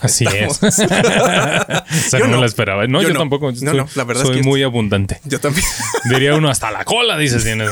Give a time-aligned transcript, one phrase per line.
[0.00, 0.62] Así es.
[0.62, 2.86] o sea, no, la esperaba.
[2.86, 3.52] No, yo, tampoco.
[3.60, 5.20] No, no, la verdad soy es que muy abundante.
[5.24, 5.66] Yo también.
[6.10, 7.44] Diría uno hasta la cola, dices.
[7.44, 7.70] Tienes.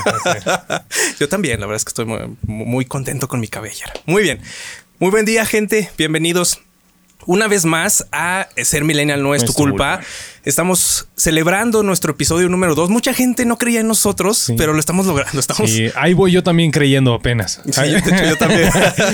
[1.20, 3.92] yo también, la verdad es que estoy muy, muy contento con mi cabellera.
[4.06, 4.40] Muy bien.
[4.98, 5.90] Muy buen día, gente.
[5.98, 6.60] Bienvenidos
[7.26, 10.00] una vez más a Ser Millennial no es tu culpa.
[10.44, 12.88] Estamos celebrando nuestro episodio número dos.
[12.88, 15.40] Mucha gente no creía en nosotros, pero lo estamos logrando.
[15.40, 15.70] Estamos...
[15.70, 17.60] Sí, ahí voy yo también creyendo apenas.
[17.64, 18.70] Sí, de hecho, yo también.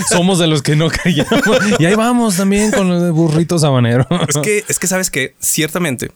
[0.09, 1.41] Somos de los que no creíamos.
[1.79, 4.07] Y ahí vamos también con los burritos habanero.
[4.27, 6.11] Es que, es que sabes que ciertamente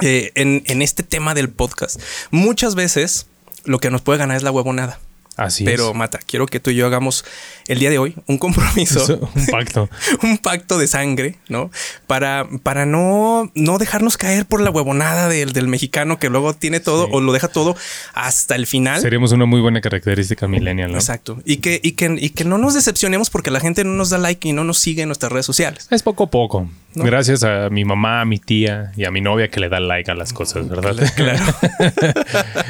[0.00, 3.26] eh, en, en este tema del podcast, muchas veces
[3.64, 5.00] lo que nos puede ganar es la huevonada.
[5.36, 5.94] Así Pero, es.
[5.96, 7.24] Mata, quiero que tú y yo hagamos
[7.66, 9.02] el día de hoy un compromiso.
[9.02, 9.88] Eso, un pacto.
[10.22, 11.70] un pacto de sangre, ¿no?
[12.06, 16.80] Para, para no, no dejarnos caer por la huevonada del, del mexicano que luego tiene
[16.80, 17.10] todo Sí.
[17.12, 17.76] o lo deja todo
[18.14, 19.00] hasta el final.
[19.00, 20.98] Seríamos una muy buena característica millennial, ¿no?
[20.98, 21.40] Exacto.
[21.44, 24.18] Y que, y, que, y que no nos decepcionemos porque la gente no nos da
[24.18, 25.88] like y no nos sigue en nuestras redes sociales.
[25.90, 26.68] Es poco a poco.
[26.94, 27.04] ¿No?
[27.04, 30.10] Gracias a mi mamá, a mi tía y a mi novia que le da like
[30.10, 30.94] a las cosas, ¿verdad?
[31.16, 31.44] Claro.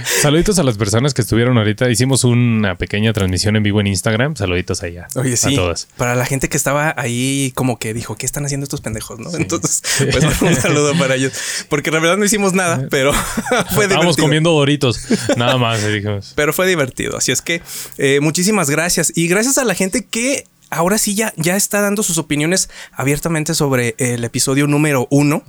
[0.22, 1.91] Saluditos a las personas que estuvieron ahorita.
[1.91, 4.36] Hicimos una pequeña transmisión en vivo en Instagram.
[4.36, 5.08] Saluditos allá.
[5.17, 5.55] Oye, sí.
[5.55, 5.89] A todas.
[5.97, 9.19] Para la gente que estaba ahí, como que dijo, ¿qué están haciendo estos pendejos?
[9.19, 9.34] ¿no?
[9.36, 11.33] Entonces, pues un saludo para ellos.
[11.69, 13.12] Porque la verdad no hicimos nada, pero
[13.75, 14.25] fue Estábamos divertido.
[14.25, 15.00] comiendo doritos.
[15.36, 16.33] Nada más, dijimos.
[16.34, 17.17] Pero fue divertido.
[17.17, 17.62] Así es que
[17.98, 19.12] eh, muchísimas gracias.
[19.14, 23.55] Y gracias a la gente que ahora sí ya, ya está dando sus opiniones abiertamente
[23.55, 25.42] sobre el episodio número uno.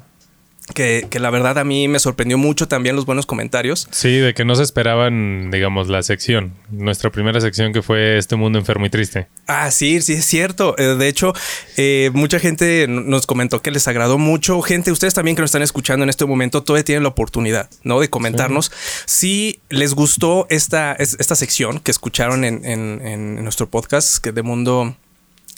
[0.74, 3.88] Que, que la verdad a mí me sorprendió mucho también los buenos comentarios.
[3.92, 6.56] Sí, de que no se esperaban, digamos, la sección.
[6.72, 9.28] Nuestra primera sección que fue Este Mundo Enfermo y Triste.
[9.46, 10.76] Ah, sí, sí, es cierto.
[10.80, 11.34] Eh, de hecho,
[11.78, 14.60] eh, mucha gente nos comentó que les agradó mucho.
[14.64, 18.00] Gente, ustedes también que nos están escuchando en este momento, todavía tienen la oportunidad, ¿no?
[18.00, 18.72] De comentarnos
[19.06, 24.32] si les gustó esta, es- esta sección que escucharon en, en- en nuestro podcast que
[24.32, 24.98] de Mundo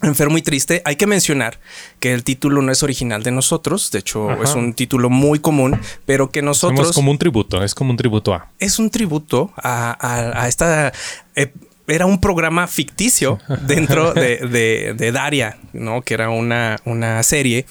[0.04, 0.82] Enfermo y Triste.
[0.86, 1.60] Hay que mencionar
[2.00, 3.90] que el título no es original de nosotros.
[3.92, 4.44] De hecho, Ajá.
[4.44, 8.34] es un título muy común, pero que nosotros como un tributo, es como un tributo
[8.34, 8.52] a.
[8.60, 10.94] es un tributo a, a- a esta.
[11.36, 11.52] eh,
[11.88, 16.02] era un programa ficticio dentro de, de- de Daria, ¿no?
[16.02, 17.66] Que era una, una serie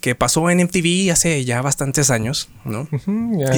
[0.00, 2.88] que pasó en MTV hace ya bastantes años, ¿no?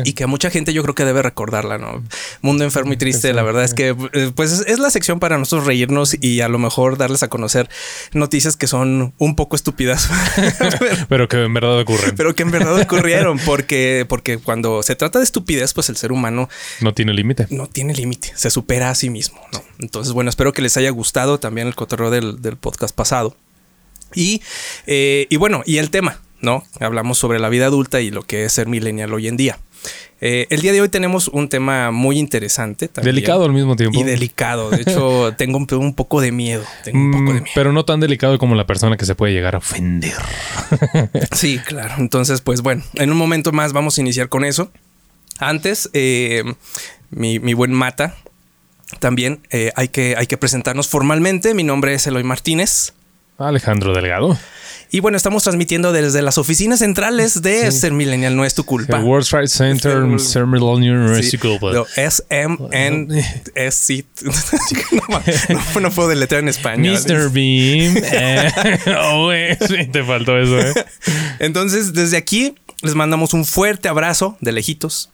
[0.05, 2.03] Y, y que mucha gente yo creo que debe recordarla, ¿no?
[2.43, 5.39] Mundo enfermo y triste, la verdad es que eh, pues es, es la sección para
[5.39, 7.69] nosotros reírnos y a lo mejor darles a conocer
[8.13, 10.09] noticias que son un poco estúpidas.
[11.09, 12.15] Pero que en verdad ocurren.
[12.17, 16.13] pero que en verdad ocurrieron porque porque cuando se trata de estupidez pues el ser
[16.13, 16.49] humano
[16.81, 17.47] no tiene límite.
[17.51, 19.63] no tiene límite, se supera a sí mismo, ¿no?
[19.79, 23.37] Entonces, bueno, espero que les haya gustado también el cotorreo del, del podcast pasado.
[24.15, 24.43] Y,
[24.87, 26.65] eh, y bueno, y el tema, ¿no?
[26.81, 29.59] Hablamos sobre la vida adulta y lo que es ser millennial hoy en día.
[30.25, 32.87] Eh, el día de hoy tenemos un tema muy interesante.
[32.87, 33.99] También, Delicado al mismo tiempo.
[33.99, 34.71] Y delicado.
[34.71, 36.63] De hecho, tengo un, un poco de miedo.
[36.85, 37.53] Tengo un poco de Mm, miedo.
[37.55, 40.13] pero no tan delicado como la persona que se puede llegar a ofender.
[41.33, 41.95] Sí, claro.
[41.99, 44.71] Entonces, pues bueno, en un momento más vamos a iniciar con eso.
[45.39, 46.45] Antes, eh,
[47.11, 48.15] mi, mi buen Mata,
[48.99, 51.55] también eh, hay, que, hay que presentarnos formalmente.
[51.55, 52.93] Mi nombre es Eloy Martínez.
[53.39, 54.39] Alejandro Delgado.
[54.95, 58.99] Y bueno, estamos transmitiendo desde las oficinas centrales de Ser Millennial, no es tu culpa.
[58.99, 61.59] El World Trade Center, El- Ser Millennium Sí, University.
[61.73, 64.05] lo SMNSC.
[64.93, 65.01] no,
[65.75, 66.93] no, no puedo deletrear en español.
[66.95, 67.31] Mr.
[67.33, 67.97] Beam.
[67.97, 68.53] Eh,
[69.03, 69.31] oh,
[69.67, 70.75] sí, te faltó eso, ¿eh?
[71.39, 75.09] Entonces, desde aquí les mandamos un fuerte abrazo de lejitos.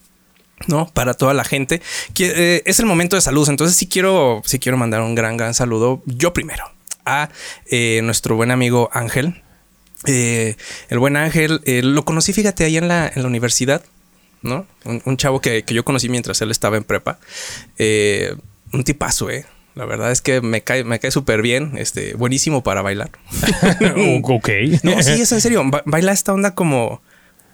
[0.66, 0.86] ¿No?
[0.92, 1.80] Para toda la gente.
[2.14, 3.48] Que, eh, es el momento de salud.
[3.48, 6.02] Entonces, sí quiero, sí quiero mandar un gran, gran saludo.
[6.06, 6.64] Yo primero
[7.04, 7.30] a
[7.70, 9.42] eh, nuestro buen amigo Ángel.
[10.06, 10.56] Eh,
[10.90, 13.82] el buen Ángel, lo conocí, fíjate, ahí en la, en la universidad,
[14.42, 14.66] ¿no?
[14.84, 17.18] Un, un chavo que, que yo conocí mientras él estaba en prepa.
[18.72, 19.46] Un tipazo, ¿eh?
[19.74, 21.72] La verdad es que me cae, me cae súper bien.
[21.78, 23.10] Este, buenísimo para bailar.
[24.24, 24.48] Ok.
[24.82, 25.62] No, sí, es en serio.
[25.66, 27.00] Ba- baila esta onda como,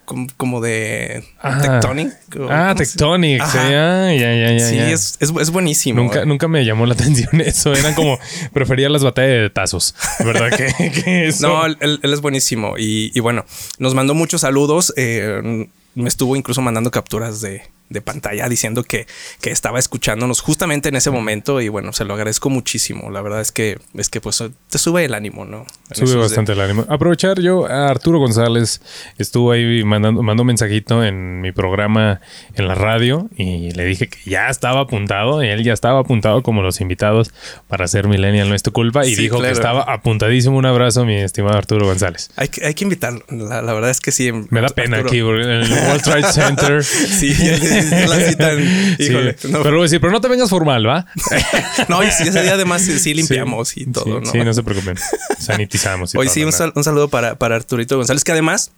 [0.05, 1.59] como, como de Ah.
[1.61, 2.13] tectonic.
[2.49, 3.45] Ah, ¿cómo se- Tectonic.
[3.45, 4.69] Sí, ah, ya, ya, ya.
[4.69, 4.91] Sí, ya.
[4.91, 6.01] es, es, es buenísimo.
[6.03, 7.73] Nunca, nunca me llamó la atención eso.
[7.73, 8.19] Eran como,
[8.53, 9.95] prefería las batallas de tazos.
[10.25, 11.49] ¿Verdad que, que eso?
[11.49, 12.75] No, él, él- él es buenísimo.
[12.79, 13.45] Y, y bueno,
[13.79, 14.93] nos mandó muchos saludos.
[14.97, 19.07] eh, me estuvo incluso mandando capturas de, de pantalla diciendo que,
[19.41, 23.11] que estaba escuchándonos justamente en ese momento y bueno, se lo agradezco muchísimo.
[23.11, 25.67] La verdad es que es que pues te sube el ánimo, ¿no?
[25.91, 26.87] En Sube de- bastante el ánimo.
[26.89, 28.81] Aprovechar yo, a Arturo González
[29.19, 32.21] estuvo ahí mandando, mandó un mensajito en mi programa
[32.55, 36.43] en la radio y le dije que ya estaba apuntado, y él ya estaba apuntado
[36.43, 37.33] como los invitados
[37.69, 39.53] para ser Millennial No es tu culpa y Sí, dijo claro.
[39.53, 40.57] que estaba apuntadísimo.
[40.57, 42.31] Un abrazo, mi estimado Arturo González.
[42.37, 43.25] Hay que, hay que invitarlo.
[43.29, 44.31] La, la verdad es que sí.
[44.51, 46.85] Me da pena Arturo- aquí porque en el World Trade Center.
[47.15, 47.35] Sí,
[47.75, 48.59] ya- ya la citan.
[48.97, 49.63] Sí, Híjole, no.
[49.63, 51.07] Pero, voy a decir, pero no te vengas formal, ¿va?
[51.89, 54.33] No, y ese día además sí, sí limpiamos y todo, sí, ¿no?
[54.33, 54.97] Sí, no se preocupen.
[55.39, 56.15] Sanitizamos.
[56.15, 56.53] y Hoy todo, sí, un, ¿no?
[56.53, 58.73] sal- un saludo para, para Arturito González, que además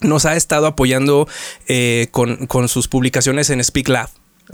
[0.00, 1.28] nos ha estado apoyando
[1.68, 4.08] eh, con, con sus publicaciones en Speak Lab.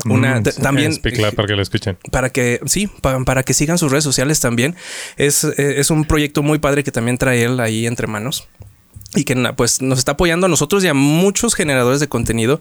[0.04, 1.98] Una, Mm, también Speak Lab para que lo escuchen.
[2.12, 4.76] para que sí, pa- para que sigan sus redes sociales también.
[5.16, 8.48] Es, eh, es un proyecto muy padre que también trae él ahí entre manos.
[9.14, 12.60] Y que pues nos está apoyando a nosotros y a muchos generadores de contenido.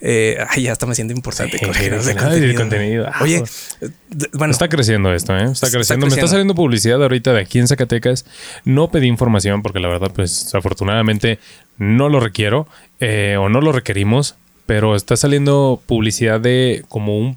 [0.00, 2.54] Eh, ay, ya hasta me siento importante Sí, generadores de contenido.
[2.56, 3.06] contenido.
[3.08, 3.76] Ah, Oye, pues.
[3.80, 3.88] eh,
[4.34, 5.42] bueno, Está creciendo esto, ¿eh?
[5.42, 6.06] Está Está creciendo.
[6.06, 8.26] Me está saliendo publicidad ahorita de aquí en Zacatecas.
[8.64, 11.40] No pedí información porque la verdad, pues afortunadamente
[11.78, 12.68] no lo requiero
[13.00, 14.36] eh, o no lo requerimos,
[14.66, 17.36] pero está saliendo publicidad de como un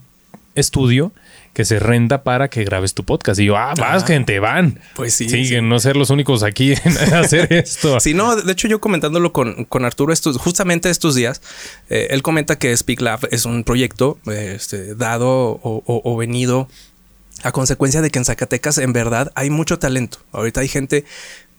[0.53, 1.11] estudio
[1.53, 3.39] que se renta para que grabes tu podcast.
[3.39, 4.07] Y yo, ah, vas, Ah.
[4.07, 4.79] gente, van.
[4.95, 5.49] Pues sí, Sí, sí.
[5.51, 7.99] que no ser los únicos aquí en hacer esto.
[7.99, 11.41] Sí, no, de hecho yo comentándolo con, con Arturo estos, justamente estos días,
[11.89, 16.17] eh, él comenta que Speak Lab es un proyecto eh, este, dado o, o- o
[16.17, 16.69] venido
[17.43, 20.19] a consecuencia de que en Zacatecas en verdad hay mucho talento.
[20.31, 21.05] Ahorita hay gente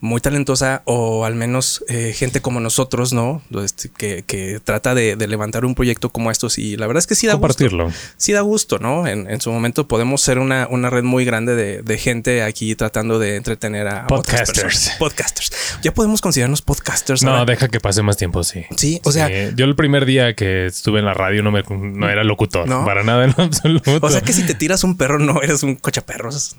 [0.02, 3.40] muy talentosa o al menos eh, gente como nosotros, ¿no?
[3.64, 7.06] Este, que, que trata de, de levantar un proyecto como estos y la verdad es
[7.06, 7.92] que sí da gusto Compartirlo.
[8.16, 9.06] sí da gusto, ¿no?
[9.06, 12.74] En, en su momento podemos ser una, una red muy grande de, de gente aquí
[12.74, 14.90] tratando de entretener a Podcasters.
[14.98, 15.52] Podcasters.
[15.84, 17.22] Ya podemos considerarnos podcasters.
[17.22, 18.64] No, deja que pase más tiempo, sí.
[18.76, 22.10] Sí, o sea, yo el primer día que estuve en la radio no, me, no
[22.10, 22.68] era locutor.
[22.68, 22.84] No.
[22.84, 23.98] Para nada en absoluto.
[24.02, 26.56] o sea que si te tiras un perro no eres un cochaperros.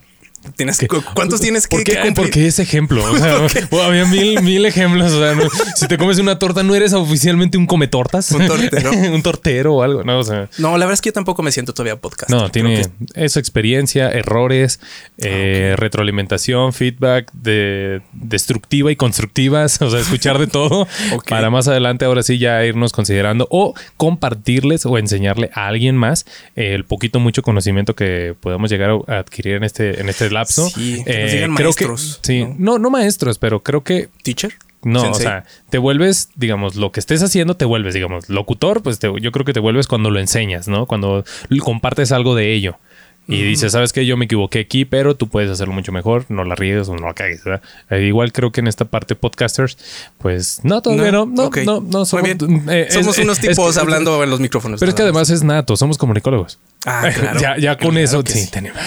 [0.55, 0.87] Tienes ¿Qué?
[0.87, 2.11] cu- ¿Cuántos tienes que, ¿Por qué, que?
[2.11, 3.03] ¿Por qué ese ejemplo?
[3.03, 3.37] O sea,
[3.71, 5.11] bueno, había mil, mil ejemplos.
[5.11, 8.31] O sea, no- si te comes una torta, ¿no eres oficialmente un come tortas?
[8.31, 8.91] Un tortero.
[9.13, 10.03] un tortero o algo.
[10.03, 10.49] No, o sea.
[10.57, 12.29] No, la verdad es que yo tampoco me siento todavía podcast.
[12.31, 14.79] No, tiene esa experiencia, errores,
[15.17, 20.87] eh, retroalimentación, feedback de destructiva y constructivas, o sea, escuchar de todo
[21.29, 26.25] para más adelante ahora sí ya irnos considerando o compartirles o enseñarle a alguien más
[26.55, 30.69] el poquito mucho conocimiento que podamos llegar a adquirir en este en este lapso.
[30.69, 34.53] Sí, Eh, creo maestros, que sí, no, no maestros, pero creo que Teacher.
[34.83, 35.25] no, Sensei.
[35.25, 39.07] o sea, te vuelves, digamos, lo que estés haciendo, te vuelves, digamos, locutor, pues te-
[39.21, 40.85] yo creo que te vuelves cuando lo enseñas, ¿no?
[40.87, 41.23] Cuando
[41.63, 42.77] compartes algo de ello.
[43.25, 46.43] Y dices, sabes que yo me equivoqué aquí, pero tú puedes hacerlo mucho mejor, no
[46.43, 47.61] la ríes o no la cagues, ¿verdad?
[47.89, 49.77] Eh, igual creo que en esta parte podcasters,
[50.17, 52.27] pues no, todavía no, no, no, no, somos,
[52.69, 54.79] eh, Somos unos es tipos que- hablando en los micrófonos.
[54.79, 56.59] Pero es que además es nato, somos comunicólogos.
[56.85, 57.39] Ah, claro.
[57.39, 58.51] ya, ya con Claro eso, que sí, sí.
[58.51, 58.81] tenemos.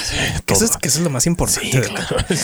[0.45, 0.81] Que eso, es, todo.
[0.81, 1.83] que eso es lo más importante.
[1.83, 1.89] Sí,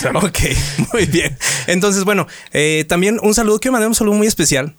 [0.01, 0.19] claro.
[0.27, 0.39] ok,
[0.93, 1.37] muy bien.
[1.67, 4.73] Entonces, bueno, eh, también un saludo, quiero mandar un saludo muy especial.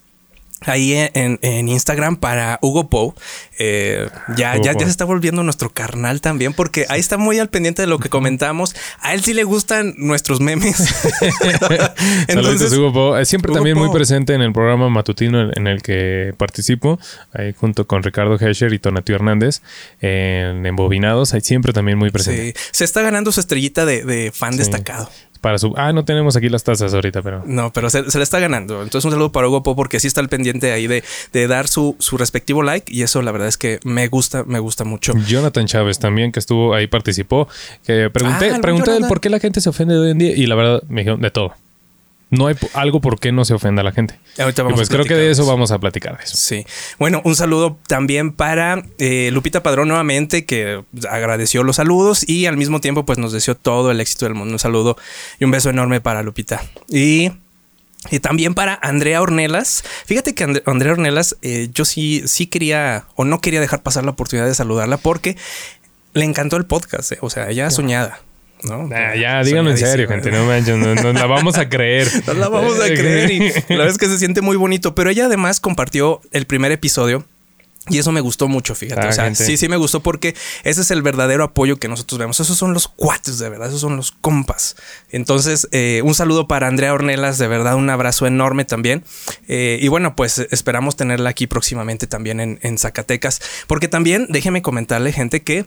[0.66, 3.14] Ahí en, en Instagram para Hugo Pou.
[3.58, 7.38] Eh, ya, Hugo ya, ya se está volviendo nuestro carnal también, porque ahí está muy
[7.38, 8.74] al pendiente de lo que comentamos.
[9.00, 10.76] A él sí le gustan nuestros memes.
[12.28, 13.18] Saludos, Hugo Po.
[13.18, 16.98] Eh, Siempre Hugo también muy presente en el programa matutino en- en el que participo,
[17.32, 19.62] ahí junto con Ricardo Hescher y Tonatio Hernández,
[20.00, 22.54] en Embobinados, ahí siempre también muy presente.
[22.56, 24.58] Sí, se está ganando su estrellita de, de fan Sí.
[24.58, 25.10] destacado.
[25.44, 25.74] Para su...
[25.76, 27.42] Ah, no tenemos aquí las tazas ahorita, pero...
[27.44, 28.82] No, pero se, se le está ganando.
[28.82, 31.04] Entonces, un saludo para Hugo Po porque sí está al pendiente ahí de,
[31.34, 32.90] de dar su, su respectivo like.
[32.90, 35.12] Y eso, la verdad es que me gusta, me gusta mucho.
[35.26, 37.46] Jonathan Chávez también, que estuvo ahí, participó,
[37.84, 40.32] que pregunté, Ah, pregunté del por qué la gente se ofende de hoy en día
[40.34, 41.52] y la verdad me dijeron de todo.
[42.36, 44.18] No hay algo por qué no se ofenda a la gente.
[44.38, 46.36] Ahorita Y vamos pues a creo que de eso vamos a platicar de eso.
[46.36, 46.64] Sí.
[46.98, 52.56] Bueno, un saludo también para eh, Lupita Padrón nuevamente, que agradeció los saludos y al
[52.56, 54.52] mismo tiempo pues nos deseó todo el éxito del mundo.
[54.52, 54.96] Un saludo
[55.38, 56.62] y un beso enorme para Lupita.
[56.88, 57.30] Y,
[58.10, 59.84] y también para Andrea Ornelas.
[60.06, 64.04] Fíjate que And- Andrea Ornelas, eh, yo sí, sí quería o no quería dejar pasar
[64.04, 65.36] la oportunidad de saludarla porque
[66.12, 67.12] le encantó el podcast.
[67.12, 67.18] eh.
[67.20, 68.20] O sea, ella soñada.
[68.64, 68.88] ¿No?
[68.94, 70.30] Ah, ya, díganlo en serio, gente.
[70.30, 72.08] No manches, no, no la vamos a creer.
[72.26, 74.94] No la vamos a creer y la verdad es que se siente muy bonito.
[74.94, 77.24] Pero ella además compartió el primer episodio.
[77.90, 79.06] Y eso me gustó mucho, fíjate.
[79.06, 79.44] Ah, o sea, gente.
[79.44, 82.40] sí, sí me gustó porque ese es el verdadero apoyo que nosotros vemos.
[82.40, 83.68] Esos son los cuates, de verdad.
[83.68, 84.76] Esos son los compas.
[85.10, 87.36] Entonces, eh, un saludo para Andrea Ornelas.
[87.36, 89.04] De verdad, un abrazo enorme también.
[89.48, 93.42] Eh, y bueno, pues eh, esperamos tenerla aquí próximamente también en, en Zacatecas.
[93.66, 95.66] Porque también, déjeme comentarle, gente, que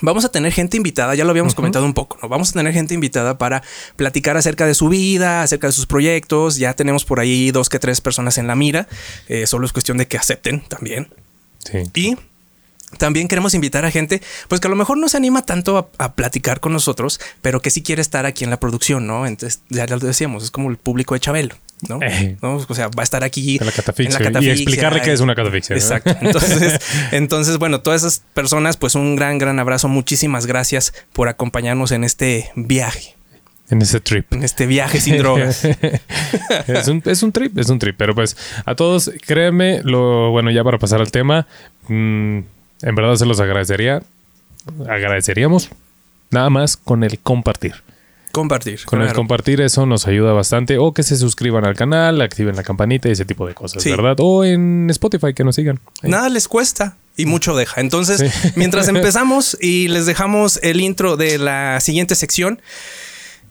[0.00, 2.28] Vamos a tener gente invitada, ya lo habíamos comentado un poco, ¿no?
[2.28, 3.62] Vamos a tener gente invitada para
[3.96, 6.56] platicar acerca de su vida, acerca de sus proyectos.
[6.56, 8.86] Ya tenemos por ahí dos que tres personas en la mira.
[9.28, 11.08] Eh, solo es cuestión de que acepten también.
[11.64, 11.82] Sí.
[11.94, 12.16] Y
[12.96, 15.88] también queremos invitar a gente, pues que a lo mejor no se anima tanto a,
[16.04, 19.26] a, platicar con nosotros, pero que sí quiere estar aquí en la producción, ¿no?
[19.26, 21.54] Entonces, ya lo decíamos, es como el público de Chabelo.
[21.86, 22.00] ¿no?
[22.08, 22.36] Eh.
[22.42, 22.56] ¿no?
[22.56, 25.76] O sea, va a estar aquí en la catafixia, y explicarle qué es una catafixia.
[25.76, 26.16] Exacto.
[26.20, 26.80] Entonces,
[27.12, 29.88] entonces, bueno, todas esas personas, pues un gran, gran abrazo.
[29.88, 33.16] Muchísimas gracias por acompañarnos en este viaje.
[33.70, 34.32] En este trip.
[34.32, 35.64] En este viaje sin drogas.
[36.66, 37.96] es, un, es un trip, es un trip.
[37.98, 41.46] Pero pues a todos, créanme, lo bueno, ya para pasar al tema,
[41.88, 42.40] mmm,
[42.82, 44.02] en verdad se los agradecería.
[44.88, 45.70] Agradeceríamos
[46.30, 47.74] nada más con el compartir.
[48.32, 48.84] Compartir.
[48.84, 49.10] Con claro.
[49.10, 50.78] el compartir eso nos ayuda bastante.
[50.78, 53.90] O que se suscriban al canal, activen la campanita y ese tipo de cosas, sí.
[53.90, 54.16] ¿verdad?
[54.20, 55.80] O en Spotify que nos sigan.
[56.02, 56.10] Ahí.
[56.10, 57.80] Nada les cuesta y mucho deja.
[57.80, 58.52] Entonces, sí.
[58.54, 62.60] mientras empezamos y les dejamos el intro de la siguiente sección,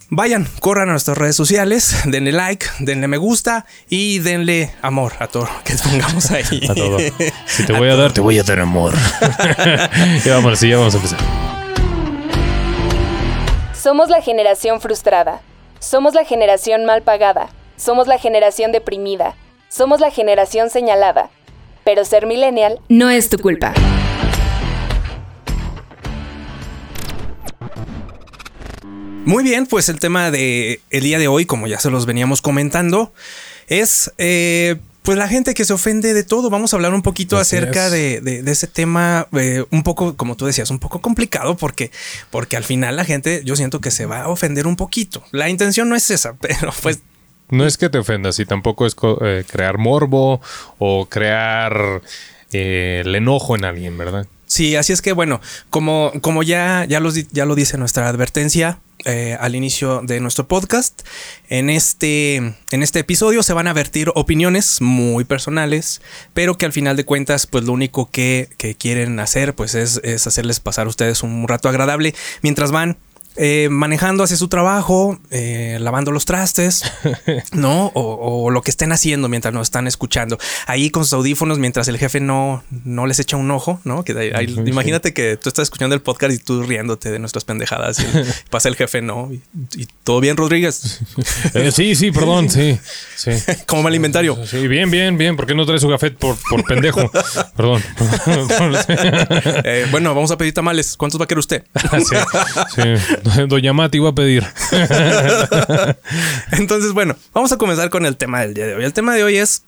[0.10, 5.28] vayan, corran a nuestras redes sociales, denle like, denle me gusta y denle amor a
[5.28, 6.62] todo lo que pongamos ahí.
[6.70, 6.98] A todo.
[7.46, 8.94] Si te voy a, a dar, te voy a dar amor.
[10.26, 11.20] ya vamos, así, ya vamos a empezar.
[13.74, 15.42] Somos la generación frustrada.
[15.80, 17.50] Somos la generación mal pagada.
[17.78, 19.36] Somos la generación deprimida.
[19.70, 21.30] Somos la generación señalada.
[21.84, 23.74] Pero ser millennial no es tu culpa.
[29.28, 32.42] Muy bien, pues el tema de el día de hoy, como ya se los veníamos
[32.42, 33.12] comentando,
[33.68, 36.50] es eh, pues la gente que se ofende de todo.
[36.50, 40.16] Vamos a hablar un poquito Así acerca de, de, de, ese tema, eh, un poco,
[40.16, 41.92] como tú decías, un poco complicado, porque,
[42.32, 45.22] porque al final la gente, yo siento que se va a ofender un poquito.
[45.32, 47.02] La intención no es esa, pero pues.
[47.50, 50.40] No es que te ofendas y tampoco es eh, crear morbo
[50.80, 52.02] o crear
[52.54, 54.26] eh, el enojo en alguien, ¿verdad?
[54.46, 58.80] Sí, así es que bueno, como, como ya, ya, los, ya lo dice nuestra advertencia,
[59.08, 61.02] eh, al inicio de nuestro podcast.
[61.50, 66.02] En este, en este episodio se van a vertir opiniones muy personales,
[66.34, 70.02] pero que al final de cuentas, pues lo único que, que quieren hacer, pues es,
[70.04, 72.98] es, hacerles pasar a ustedes un rato agradable mientras van
[73.38, 76.84] eh, manejando hacia su trabajo, eh, lavando los trastes,
[77.52, 77.92] ¿no?
[77.94, 80.40] O, o, lo que estén haciendo mientras nos están escuchando.
[80.66, 84.04] Ahí con sus audífonos, mientras el jefe no, no les echa un ojo, ¿no?
[84.04, 85.14] Que ahí, ahí, sí, imagínate sí.
[85.14, 88.00] que tú estás escuchando el podcast y tú riéndote de nuestras pendejadas.
[88.00, 88.06] Y
[88.50, 89.30] pasa el jefe, ¿no?
[89.32, 89.42] Y,
[89.76, 91.00] y todo bien, Rodríguez.
[91.54, 92.78] Eh, sí, sí, perdón, sí.
[93.16, 93.32] sí.
[93.66, 94.38] Como mal inventario.
[94.46, 95.36] Sí, bien, bien, bien.
[95.36, 97.10] ¿Por qué no traes su café por, por pendejo?
[97.56, 97.84] perdón.
[99.64, 100.96] Eh, bueno, vamos a pedir tamales.
[100.98, 101.64] ¿Cuántos va a querer usted?
[102.00, 102.16] sí,
[102.76, 102.82] sí.
[103.48, 104.46] Doña Mati iba a pedir.
[106.52, 108.84] Entonces, bueno, vamos a comenzar con el tema del día de hoy.
[108.84, 109.64] El tema de hoy es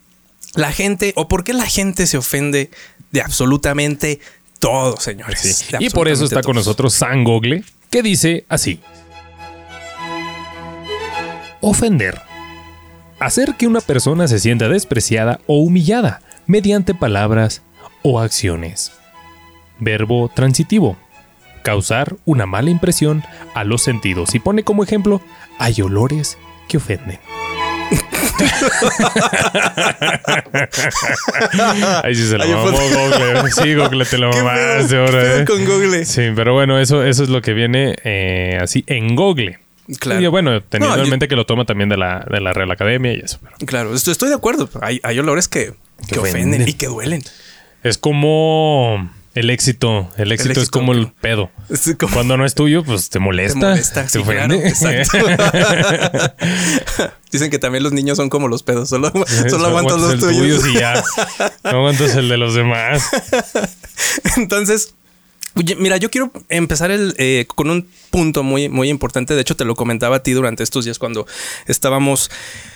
[0.55, 2.71] la gente o por qué la gente se ofende
[3.11, 4.19] de absolutamente
[4.59, 5.39] todo, señores.
[5.39, 5.75] Sí.
[5.79, 8.79] Y por eso está con nosotros San Gogle, que dice así.
[11.61, 12.21] Ofender.
[13.19, 17.61] Hacer que una persona se sienta despreciada o humillada mediante palabras
[18.01, 18.93] o acciones.
[19.79, 20.97] Verbo transitivo
[21.69, 23.23] causar una mala impresión
[23.53, 24.33] a los sentidos.
[24.33, 25.21] Y pone como ejemplo,
[25.59, 27.19] hay olores que ofenden.
[32.03, 33.51] Ahí sí se lo mamó Google.
[33.51, 35.41] Sí, Google te lo mamaste ahora.
[35.41, 35.45] ¿eh?
[35.45, 36.05] con Google.
[36.05, 39.59] Sí, pero bueno, eso, eso es lo que viene eh, así en Google.
[39.99, 40.21] Claro.
[40.21, 42.71] Y bueno, teniendo no, en mente que lo toma también de la, de la Real
[42.71, 43.37] Academia y eso.
[43.43, 43.57] Pero...
[43.67, 44.71] Claro, estoy, estoy de acuerdo.
[44.81, 45.73] Hay, hay olores que,
[46.07, 46.49] que, que ofenden.
[46.49, 47.21] ofenden y que duelen.
[47.83, 51.51] Es como el éxito, el éxito, el éxito es como el pedo.
[51.99, 52.13] Como...
[52.13, 53.59] Cuando no es tuyo, pues te molesta.
[53.59, 55.17] Te molesta, te sí, claro, exacto.
[57.31, 60.67] Dicen que también los niños son como los pedos, solo, solo, solo aguantas los tuyos.
[60.67, 61.03] y ya.
[61.63, 63.07] No aguantas el de los demás.
[64.37, 64.95] Entonces,
[65.55, 69.33] Mira, yo quiero empezar el, eh, con un punto muy, muy importante.
[69.33, 71.25] De hecho, te lo comentaba a ti durante estos días cuando
[71.65, 72.31] estábamos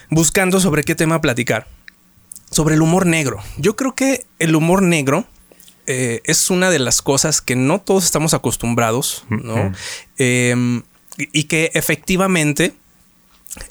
[0.09, 1.67] buscando sobre qué tema platicar.
[2.51, 3.39] Sobre el humor negro.
[3.57, 5.27] Yo creo que el humor negro
[5.87, 9.53] eh, es una de las cosas que no todos estamos acostumbrados, ¿no?
[9.53, 9.75] Uh -huh.
[10.17, 10.81] eh,
[11.17, 12.73] y que efectivamente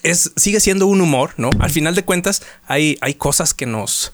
[0.02, 1.50] es, sigue siendo un humor, ¿no?
[1.58, 4.12] Al final de cuentas, hay, hay cosas que nos,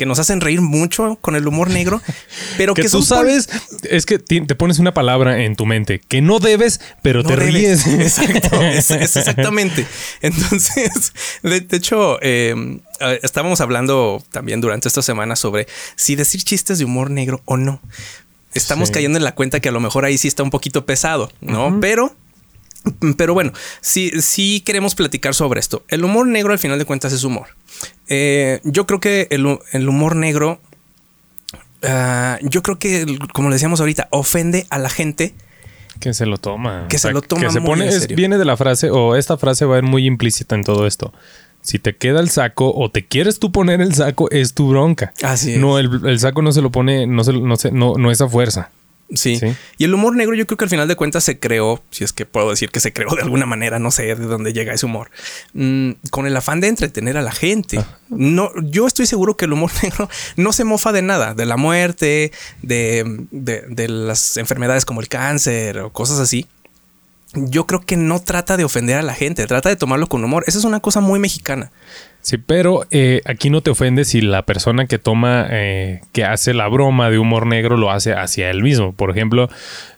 [0.00, 2.00] que nos hacen reír mucho con el humor negro,
[2.56, 3.50] pero que, que tú sabes,
[3.82, 7.36] es que te pones una palabra en tu mente que no debes, pero no te
[7.36, 7.84] debes.
[7.84, 7.86] ríes.
[7.86, 9.86] Exacto, es, es exactamente.
[10.22, 12.80] Entonces, de, de hecho, eh,
[13.22, 15.66] estábamos hablando también durante esta semana sobre
[15.96, 17.82] si decir chistes de humor negro o no.
[18.54, 18.94] Estamos sí.
[18.94, 21.66] cayendo en la cuenta que a lo mejor ahí sí está un poquito pesado, ¿no?
[21.66, 21.80] Uh -huh.
[21.82, 22.16] Pero
[23.16, 23.52] pero bueno,
[23.82, 25.84] sí, sí queremos platicar sobre esto.
[25.88, 27.48] El humor negro, al final de cuentas, es humor.
[28.12, 30.60] Eh, yo creo que el, el humor negro,
[31.84, 35.32] uh, yo creo que, como le decíamos ahorita, ofende a la gente.
[36.00, 36.86] Que se lo toma.
[36.88, 37.42] Que o sea, se lo toma.
[37.42, 40.06] Que se pone, es, viene de la frase, o esta frase va a ir muy
[40.06, 41.14] implícita en todo esto.
[41.62, 45.12] Si te queda el saco o te quieres tú poner el saco, es tu bronca.
[45.22, 45.60] Así es.
[45.60, 48.20] No, el, el saco no se lo pone, no, se, no, se, no, no es
[48.20, 48.70] a fuerza.
[49.14, 49.36] Sí.
[49.36, 49.54] Sí.
[49.78, 52.12] Y el humor negro yo creo que al final de cuentas se creó, si es
[52.12, 54.86] que puedo decir que se creó de alguna manera, no sé de dónde llega ese
[54.86, 55.10] humor,
[55.52, 57.84] mm, con el afán de entretener a la gente.
[58.08, 61.56] No, yo estoy seguro que el humor negro no se mofa de nada, de la
[61.56, 66.46] muerte, de, de- de las enfermedades como el cáncer o cosas así.
[67.34, 70.42] Yo creo que no trata de ofender a la gente, trata de tomarlo con humor.
[70.48, 71.70] Esa es una cosa muy mexicana.
[72.22, 76.52] Sí, pero eh, aquí no te ofende si la persona que toma, eh, que hace
[76.54, 78.92] la broma de humor negro lo hace hacia él mismo.
[78.92, 79.48] Por ejemplo,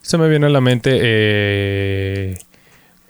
[0.03, 2.35] se me viene a la mente eh,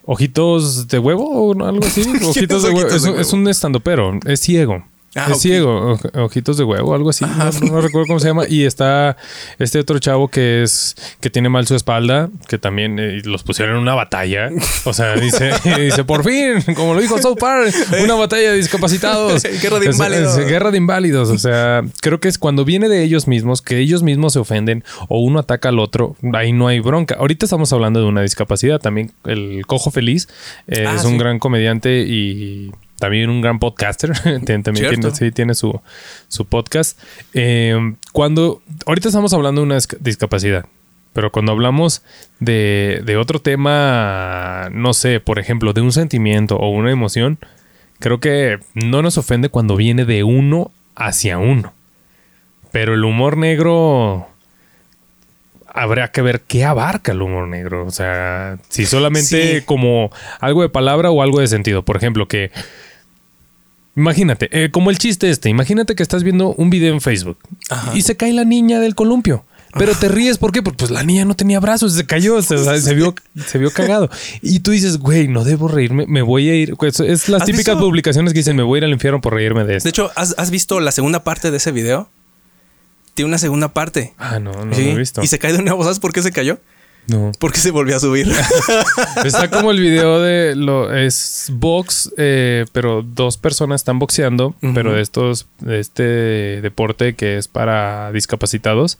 [0.04, 2.02] ojitos de huevo o algo así.
[2.26, 2.88] Ojitos de huevo.
[2.88, 3.20] Es, de un- huevo.
[3.20, 4.84] es un estandopero, es ciego.
[5.14, 7.24] Ah, es ciego, oj- ojitos de huevo, algo así.
[7.26, 8.44] No, no recuerdo cómo se llama.
[8.48, 9.16] Y está
[9.58, 13.76] este otro chavo que es que tiene mal su espalda, que también eh, los pusieron
[13.76, 14.48] en una batalla.
[14.84, 19.42] O sea, dice, dice por fin, como lo dijo South Park, una batalla de discapacitados.
[19.62, 20.38] Guerra de Es- inválidos.
[20.38, 21.28] es guerra de inválidos.
[21.28, 24.82] O sea, creo que es cuando viene de ellos mismos, que ellos mismos se ofenden
[25.08, 27.16] o uno ataca al otro, ahí no hay bronca.
[27.18, 28.80] Ahorita estamos hablando de una discapacidad.
[28.80, 30.28] También el Cojo Feliz
[30.68, 31.18] eh, Ah, es un sí.
[31.18, 34.12] gran comediante y también un gran podcaster.
[34.46, 35.80] También tiene, sí, tiene su,
[36.28, 36.96] su podcast.
[37.34, 37.76] Eh,
[38.12, 40.66] cuando ahorita estamos hablando de una disca- discapacidad.
[41.12, 42.02] Pero cuando hablamos
[42.38, 47.38] de, de otro tema, no sé, por ejemplo, de un sentimiento o una emoción,
[47.98, 51.74] creo que no nos ofende cuando viene de uno hacia uno.
[52.70, 54.28] Pero el humor negro,
[55.66, 57.84] habría que ver qué abarca el humor negro.
[57.84, 59.64] O sea, si solamente Sí.
[59.66, 61.82] como algo de palabra o algo de sentido.
[61.82, 62.50] Por ejemplo, que...
[63.94, 67.92] Imagínate, eh, como el chiste este, imagínate que estás viendo un video en Facebook Ajá.
[67.96, 69.44] y se cae la niña del columpio.
[69.74, 70.60] Pero te ríes, ¿por qué?
[70.62, 72.56] Porque pues la niña no tenía brazos, se cayó, se,
[72.94, 73.14] vio,
[73.46, 74.10] se vio cagado.
[74.42, 76.76] Y tú dices, güey, no debo reírme, me voy a ir.
[76.76, 77.80] Pues, es las ¿Has típicas visto?
[77.80, 79.86] publicaciones que dicen, me voy a ir al infierno por reírme de esto.
[79.86, 82.10] De hecho, ¿has, has visto la segunda parte de ese video?
[83.14, 84.12] Tiene una segunda parte.
[84.18, 84.84] ah, no, no Sí.
[84.84, 85.22] lo he visto.
[85.22, 85.82] Y se cae de nuevo.
[85.84, 86.58] ¿Sabes por qué se cayó?
[87.08, 87.32] No.
[87.40, 88.30] Porque se volvió a subir.
[89.24, 94.92] Está como el video de lo es box, eh, pero dos personas están boxeando, pero
[94.94, 96.02] de estos, de este
[96.62, 98.98] deporte que es para discapacitados,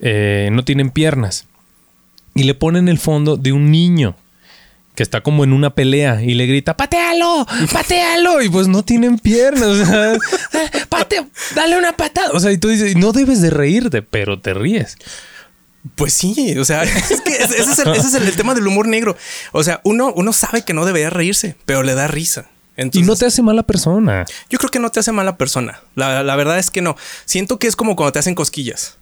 [0.00, 1.46] eh, no tienen piernas.
[2.34, 4.16] Y le ponen el fondo de un niño
[4.96, 7.46] que está como en una pelea y le grita, ¡patealo!
[7.72, 8.42] ¡patealo!
[8.42, 9.68] Y pues no tienen piernas.
[9.68, 10.12] O sea,
[10.54, 12.30] "Ah, "Pate- dale una patada.
[12.32, 14.96] O sea, y tú dices, no debes de reírte, pero te ríes.
[15.96, 18.66] Pues sí, o sea, es que ese es, el, ese es el- el tema del
[18.66, 19.16] humor negro.
[19.52, 22.46] O sea, uno, uno sabe que no debería reírse, pero le da risa.
[22.92, 24.24] Y no te hace mala persona.
[24.50, 25.80] Yo creo que no te hace mala persona.
[25.94, 26.96] La, la verdad es que no.
[27.24, 28.96] Siento que es como cuando te hacen cosquillas.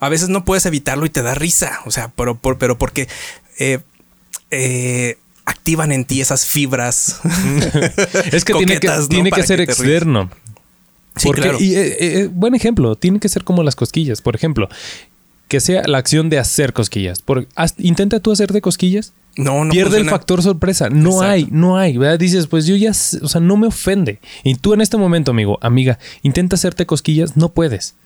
[0.00, 1.80] A veces no puedes evitarlo y te da risa.
[1.84, 3.08] O sea, pero, por- pero porque
[3.58, 3.80] eh,
[4.50, 7.20] eh, activan en ti esas fibras.
[8.32, 9.08] Es que tiene que, ¿no?
[9.08, 10.30] tiene que ser externo.
[11.16, 11.58] Sí, Porque- claro.
[11.60, 14.22] Y eh, eh, buen ejemplo, tiene que ser como las cosquillas.
[14.22, 14.68] Por ejemplo,
[15.52, 17.20] que sea la acción de hacer cosquillas.
[17.20, 19.12] Por, haz- intenta tú hacerte cosquillas.
[19.36, 20.88] No, no Pierde el factor sorpresa.
[20.88, 21.24] No Exacto.
[21.30, 21.98] hay, no hay.
[21.98, 22.18] ¿verdad?
[22.18, 24.18] Dices, pues yo ya, o sea, no me ofende.
[24.44, 27.96] Y tú en este momento, amigo, amiga, intenta hacerte cosquillas, no puedes.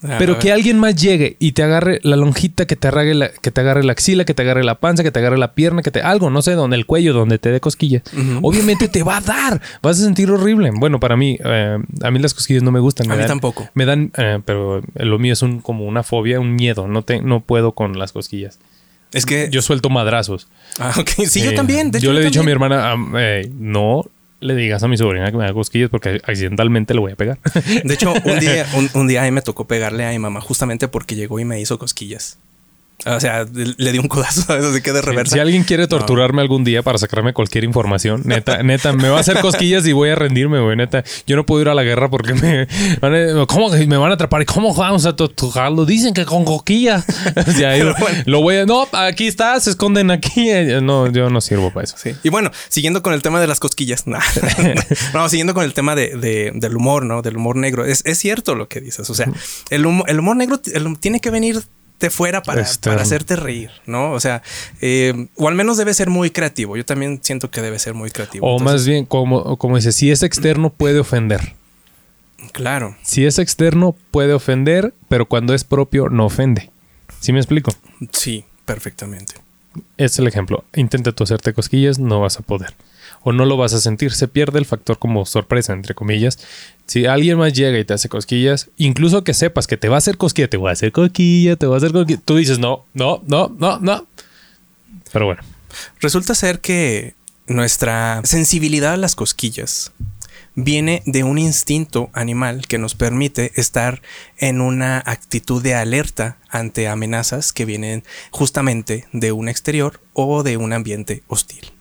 [0.00, 3.30] Ah, Pero que alguien más llegue y te agarre la lonjita, que te agarre la,
[3.30, 5.82] que te agarre la axila, que te agarre la panza, que te agarre la pierna,
[5.82, 8.02] que te algo, no sé, donde el cuello, donde te dé cosquillas.
[8.42, 10.70] Obviamente te va a dar, vas a sentir horrible.
[10.72, 13.06] Bueno, para mí, eh, a mí las cosquillas no me gustan.
[13.06, 13.68] A me mí dan- tampoco.
[13.74, 16.86] Me dan, eh, pero lo mío es un, como una fobia, un miedo.
[16.86, 18.60] No te, no puedo con las cosquillas.
[19.12, 19.48] Es que.
[19.50, 20.46] Yo suelto madrazos.
[20.78, 21.08] Ah, ok.
[21.26, 21.90] Sí, yo Eh, también.
[21.90, 22.94] De hecho, yo le he dicho a mi hermana,
[23.52, 24.04] no
[24.40, 27.38] le digas a mi sobrina que me haga cosquillas porque accidentalmente le voy a pegar.
[27.84, 30.40] De hecho, un día, un, un día a mí me tocó pegarle a mi mamá
[30.40, 32.38] justamente porque llegó y me hizo cosquillas.
[33.06, 34.64] O sea, le di un codazo, ¿sabes?
[34.64, 35.34] Así que de reversa.
[35.34, 39.20] Si alguien quiere torturarme algún día para sacarme cualquier información, neta, neta, me va a
[39.20, 41.04] hacer cosquillas y voy a rendirme, güey, neta.
[41.24, 42.66] Yo no puedo ir a la guerra porque me
[43.00, 44.42] van a, ¿cómo me van a atrapar?
[44.42, 45.86] ¿Y cómo vamos a torturarlo?
[45.86, 47.04] Dicen que con cosquillas.
[47.58, 47.92] Ya, yo
[48.26, 50.48] lo voy a, no, aquí está, se esconden aquí.
[50.82, 51.94] No, yo no sirvo para eso.
[51.96, 52.10] Sí.
[52.24, 54.06] Y bueno, siguiendo con el tema de las cosquillas.
[54.08, 54.18] No,
[55.14, 57.22] no, siguiendo con el tema de, de- del humor, ¿no?
[57.22, 57.84] Del humor negro.
[57.84, 59.08] Es, es cierto lo que dices.
[59.08, 59.30] O sea,
[59.70, 61.62] el humor, el humor negro el- tiene que venir
[62.00, 62.94] de fuera para, Externo.
[62.96, 64.12] para hacerte reír, ¿no?
[64.12, 64.42] O sea,
[64.80, 66.76] eh, o al menos debe ser muy creativo.
[66.76, 68.46] Yo también siento que debe ser muy creativo.
[68.46, 71.54] O Entonces, más bien, como, como dice, si es externo puede ofender.
[72.52, 72.96] Claro.
[73.02, 76.70] Si es externo puede ofender, pero cuando es propio no ofende.
[77.20, 77.72] ¿Sí me explico?
[78.12, 79.34] Sí, perfectamente.
[79.96, 80.64] Es el ejemplo.
[80.74, 82.74] Intenta tú hacerte cosquillas, no vas a poder.
[83.22, 84.12] O no lo vas a sentir.
[84.12, 86.38] Se pierde el factor como sorpresa, entre comillas.
[86.86, 89.98] Si alguien más llega y te hace cosquillas, incluso que sepas que te va a
[89.98, 92.20] hacer cosquilla, te voy a hacer cosquilla, te voy a hacer cosquilla.
[92.24, 94.06] Tú dices, no, no, no, no, no.
[95.12, 95.42] Pero bueno.
[96.00, 97.14] Resulta ser que
[97.46, 99.92] nuestra sensibilidad a las cosquillas
[100.54, 104.02] viene de un instinto animal que nos permite estar
[104.38, 110.56] en una actitud de alerta ante amenazas que vienen justamente de un exterior o de
[110.56, 111.77] un ambiente hostil.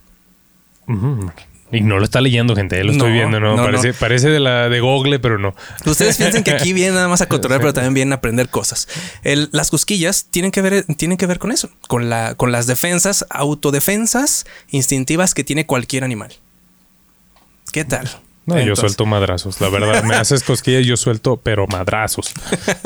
[1.72, 2.82] Y no lo está leyendo, gente.
[2.84, 3.58] Lo estoy viendo, ¿no?
[3.58, 5.54] parece, parece de la de Google, pero no.
[5.86, 8.88] Ustedes piensan que aquí viene nada más a controlar, pero también vienen a aprender cosas.
[9.24, 13.26] las cosquillas tienen que ver, tienen que ver con eso, con la, con las defensas,
[13.30, 16.34] autodefensas instintivas que tiene cualquier animal.
[17.74, 18.10] ¿Qué tal?
[18.48, 19.60] No, yo suelto madrazos.
[19.60, 22.32] La verdad, me haces cosquillas, yo suelto, pero madrazos.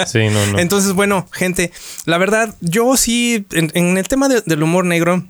[0.07, 0.57] Sí, no, no.
[0.57, 1.71] Entonces, bueno, gente,
[2.05, 5.23] la verdad, yo sí, en, el tema del humor negro,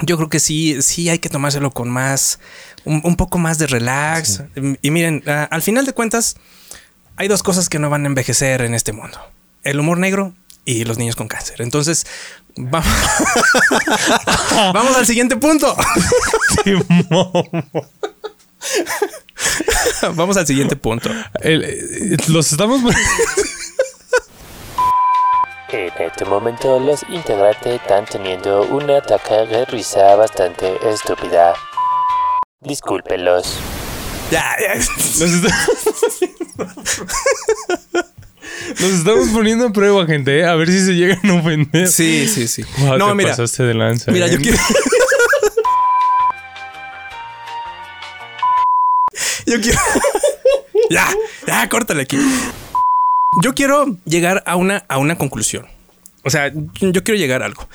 [0.00, 2.40] yo creo que sí, sí hay que tomárselo con más,
[2.84, 4.42] un, poco más de relax.
[4.82, 6.36] Y miren, al final de cuentas,
[7.16, 9.18] hay dos cosas que no van a envejecer en este mundo.
[9.62, 11.62] El humor negro y los niños con cáncer.
[11.62, 12.06] Entonces,
[12.56, 12.88] vamos,
[14.74, 15.76] vamos al siguiente punto.
[20.14, 21.10] vamos al siguiente punto.
[21.42, 22.82] Eh, los estamos...
[25.74, 31.52] En este momento los integrantes están teniendo una ataque de risa bastante estúpida.
[32.60, 33.58] Discúlpenlos.
[34.30, 34.76] Ya, ya.
[38.78, 40.46] Nos, estamos poniendo a prueba, gente, ¿eh?
[40.46, 41.88] a ver si se llegan a ofender.
[41.88, 42.64] Sí, sí, sí.
[42.78, 43.30] no, te mira.
[43.30, 44.12] Pasaste de lanza.
[44.12, 44.42] Mira, yo ¿eh?
[44.42, 44.58] quiero.
[49.46, 49.80] yo quiero.
[50.90, 51.12] ya,
[51.48, 52.20] ya, córtale aquí.
[53.42, 55.66] Yo quiero llegar a una, a una conclusión.
[56.22, 57.68] O sea, yo quiero llegar a algo.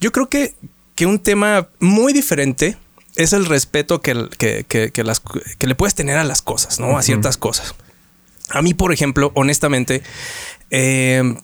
[0.00, 0.54] Yo creo que,
[0.94, 2.76] que un tema muy diferente
[3.16, 5.20] es el respeto que, que, las,
[5.58, 6.98] que le puedes tener a las cosas, ¿no?
[6.98, 7.74] A ciertas cosas.
[8.50, 10.02] A mí, por ejemplo, honestamente,
[10.70, 11.36] em,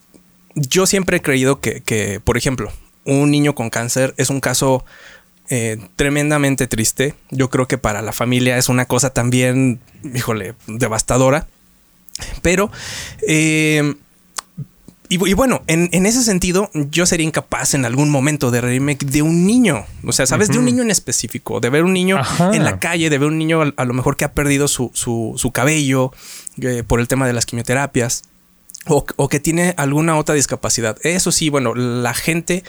[0.54, 2.72] yo siempre he creído que, por ejemplo,
[3.04, 4.84] un niño con cáncer es un caso
[5.48, 7.14] eh, tremendamente triste.
[7.30, 9.80] Yo creo que para la familia es una cosa también,
[10.14, 11.46] híjole, devastadora.
[12.42, 12.70] Pero
[13.26, 13.96] em,
[15.12, 19.44] y, bueno, en, ese sentido, yo sería incapaz en algún momento de reírme de un
[19.44, 19.84] niño.
[20.06, 22.20] O sea, sabes, de un niño en específico, de ver un niño
[22.52, 25.50] en la calle, de ver un niño a, lo mejor que ha perdido su, su,
[25.52, 26.12] cabello
[26.62, 28.22] eh, por el tema de las quimioterapias
[28.86, 30.96] o, que tiene alguna otra discapacidad.
[31.02, 32.62] Eso sí, bueno, la gente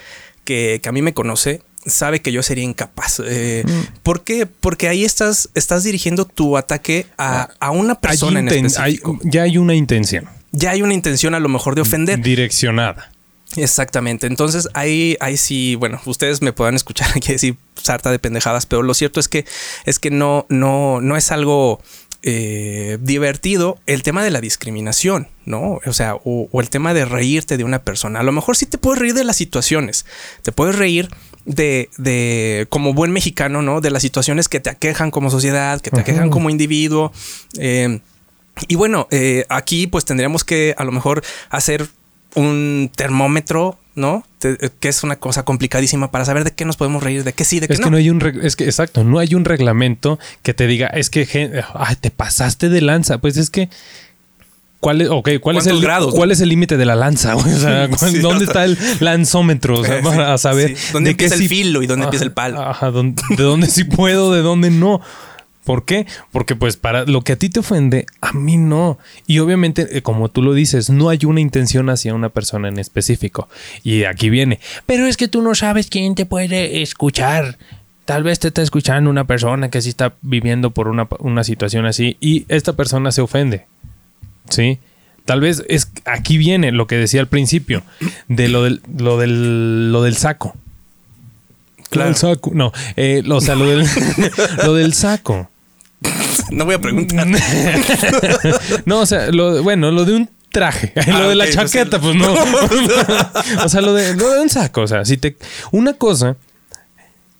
[0.44, 3.22] que, a mí me conoce sabe que yo sería incapaz.
[3.26, 4.02] Eh, mm.
[4.04, 4.46] ¿Por qué?
[4.46, 9.20] Porque ahí estás, estás dirigiendo tu ataque a, ah, una persona en específico.
[9.24, 12.22] ya hay una intención ya hay una intención a lo mejor de ofender.
[12.22, 13.12] Direccionada.
[13.58, 14.28] Exactamente.
[14.28, 18.84] Entonces ahí, ahí sí, bueno, ustedes me puedan escuchar aquí decir sarta de pendejadas, pero
[18.84, 19.46] lo cierto es que
[19.86, 21.82] es que no, no, no es algo
[22.24, 25.80] eh, divertido el tema de la discriminación, ¿no?
[25.86, 28.20] O sea, o, el tema de reírte de una persona.
[28.20, 30.06] A lo mejor sí te puedes reír de las situaciones,
[30.44, 31.10] te puedes reír
[31.45, 33.82] de, de como buen mexicano, ¿no?
[33.82, 37.12] De las situaciones que te aquejan como sociedad, que te aquejan como individuo.
[37.58, 37.99] Eh,
[38.67, 41.88] y bueno, eh, aquí pues tendríamos que a lo mejor hacer
[42.36, 44.23] un termómetro, ¿no?
[44.43, 47.43] Eh, que es una cosa complicadísima para saber de qué nos podemos reír, de qué
[47.43, 47.86] sí, de qué es no.
[47.86, 51.10] Que no hay un es que exacto, no hay un reglamento que te diga, es
[51.10, 51.25] que
[51.99, 53.69] te pasaste de lanza, pues es que
[54.82, 55.80] ¿Cuál es, okay, ¿cuál es el
[56.12, 57.36] ¿Cuál es el límite de la lanza?
[57.41, 57.88] O sea,
[58.22, 59.80] ¿dónde está el lanzómetro?
[59.80, 62.62] O sea, para saber dónde empieza el filo y dónde empieza el palo.
[62.62, 65.00] Ajá, de dónde sí puedo, de dónde no.
[65.63, 66.08] ¿Por qué?
[66.32, 68.98] Porque pues para lo que a ti te ofende, a mí no.
[69.28, 72.80] Y obviamente, eh, como tú lo dices, no hay una intención hacia una persona en
[72.80, 73.48] específico.
[73.84, 77.60] Y aquí viene, pero es que tú no sabes quién te puede escuchar.
[78.06, 81.86] Tal vez te está escuchando una persona que sí está viviendo por una, una situación
[81.86, 83.67] así y esta persona se ofende.
[84.52, 84.80] ¿Sí?
[85.26, 87.84] Tal vez es aquí viene lo que decía al principio
[88.28, 90.56] de lo del, lo del, lo del saco.
[91.90, 92.10] Claro.
[92.10, 92.52] El saco.
[92.54, 93.86] No, eh, o sea, lo del,
[94.66, 95.50] lo del saco.
[96.50, 97.28] No voy a preguntar.
[98.86, 100.94] no, o sea, lo, bueno, lo de un traje.
[101.08, 102.34] lo ah, de la chaqueta, pues no.
[103.64, 104.82] o sea, lo de, lo de un saco.
[104.82, 105.38] O sea, si te.
[105.72, 106.38] Una cosa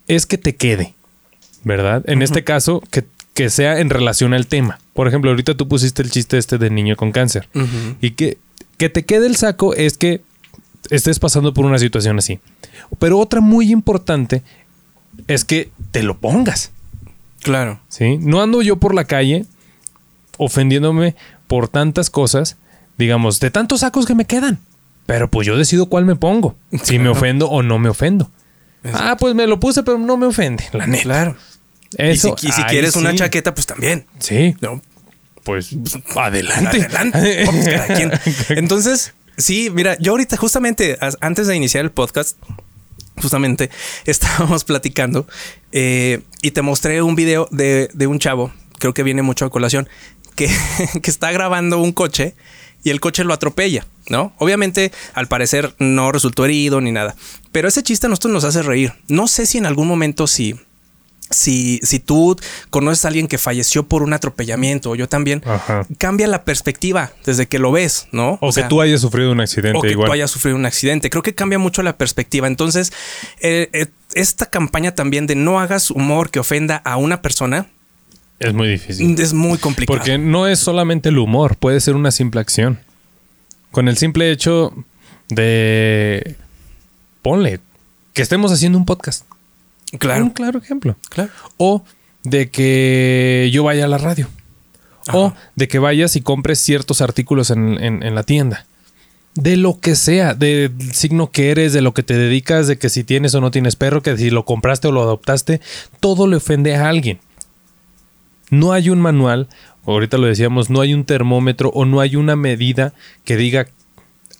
[0.06, 0.94] es que te quede,
[1.64, 2.02] ¿verdad?
[2.06, 4.78] En este caso, que, que, sea en relación al tema.
[4.94, 7.48] Por ejemplo, ahorita tú pusiste el chiste este de niño con cáncer.
[8.00, 8.38] Y que,
[8.76, 10.22] que te quede el saco es que
[10.90, 12.40] estés pasando por una situación así.
[12.98, 14.42] Pero otra muy importante
[15.26, 16.70] es que te lo pongas.
[17.42, 17.80] Claro.
[17.88, 18.18] Sí.
[18.18, 19.46] No ando yo por la calle
[20.38, 21.14] ofendiéndome
[21.46, 22.56] por tantas cosas,
[22.98, 24.58] digamos, de tantos sacos que me quedan.
[25.06, 26.56] Pero pues yo decido cuál me pongo.
[26.82, 28.30] Si me ofendo o no me ofendo.
[28.92, 31.02] Ah, pues me lo puse, pero no me ofende, la neta.
[31.02, 31.36] Claro.
[31.98, 34.06] Eso, y si, quieres una chaqueta, pues también.
[34.18, 34.54] Sí.
[34.60, 34.82] No.
[35.44, 35.74] Pues
[36.14, 36.88] adelante.
[36.92, 38.20] Adelante.
[38.50, 42.36] Entonces, sí, mira, yo ahorita justamente antes de iniciar el podcast,
[43.20, 43.70] justamente
[44.06, 45.26] estábamos platicando
[45.72, 49.88] eh, y te mostré un video de, un chavo creo que viene mucho a colación,
[50.34, 50.50] que,
[51.02, 52.34] que está grabando un coche
[52.82, 54.32] y el coche lo atropella, ¿no?
[54.38, 57.14] Obviamente, al parecer, no resultó herido ni nada.
[57.52, 58.92] Pero ese chiste a nosotros nos hace reír.
[59.06, 60.56] No sé si en algún momento sí.
[61.30, 62.36] Si, si tú
[62.68, 65.86] conoces a alguien que falleció por un atropellamiento, o yo también, Ajá.
[65.96, 68.38] cambia la perspectiva desde que lo ves, ¿no?
[68.42, 70.08] O, sea, que tú hayas sufrido un accidente o que igual.
[70.08, 71.08] tú hayas sufrido un accidente.
[71.08, 72.46] Creo que cambia mucho la perspectiva.
[72.46, 72.92] Entonces,
[73.40, 77.66] eh, eh, esta campaña también de no hagas humor que ofenda a una persona
[78.38, 79.18] Es muy difícil.
[79.18, 79.98] es muy complicado.
[79.98, 82.78] Porque no es solamente el humor, puede ser una simple acción.
[83.70, 84.74] Con el simple hecho
[85.30, 86.36] de.
[87.22, 87.60] Ponle
[88.12, 89.24] que estemos haciendo un podcast.
[89.98, 90.96] Claro, Un claro ejemplo.
[91.08, 91.30] claro.
[91.56, 91.84] O
[92.24, 94.28] de que yo vaya a la radio.
[95.12, 98.66] O de que vayas y compres ciertos artículos en, en- en la tienda.
[99.34, 102.88] De lo que sea, del signo que eres, de lo que te dedicas, de que
[102.90, 105.60] si tienes o no tienes perro, que si lo compraste o lo adoptaste,
[106.00, 107.18] todo le ofende a alguien.
[108.50, 109.48] No hay un manual,
[109.86, 112.92] ahorita lo decíamos, no hay un termómetro o no hay una medida
[113.24, 113.66] que diga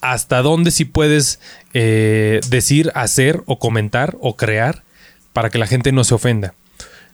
[0.02, 1.40] hasta dónde sí puedes
[1.72, 4.82] eh, decir, hacer o comentar o crear
[5.32, 6.54] para que la gente no se ofenda.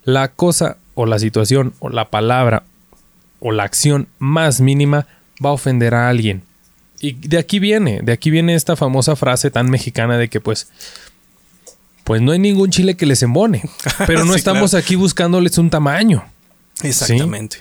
[0.04, 2.64] La cosa o la situación o la palabra
[3.40, 5.06] o la acción más mínima
[5.44, 6.42] va a ofender a alguien.
[7.00, 10.68] Y de aquí viene, de aquí viene esta famosa frase tan mexicana de que pues
[12.04, 13.62] pues no hay ningún chile que les embone,
[14.06, 14.82] pero no Sí, estamos claro.
[14.84, 16.24] aquí buscándoles un tamaño.
[16.82, 17.58] Exactamente.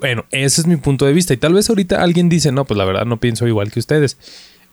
[0.00, 1.34] Bueno, ese es mi punto de vista.
[1.34, 4.16] Y tal vez ahorita alguien dice, no, pues la verdad no pienso igual que ustedes.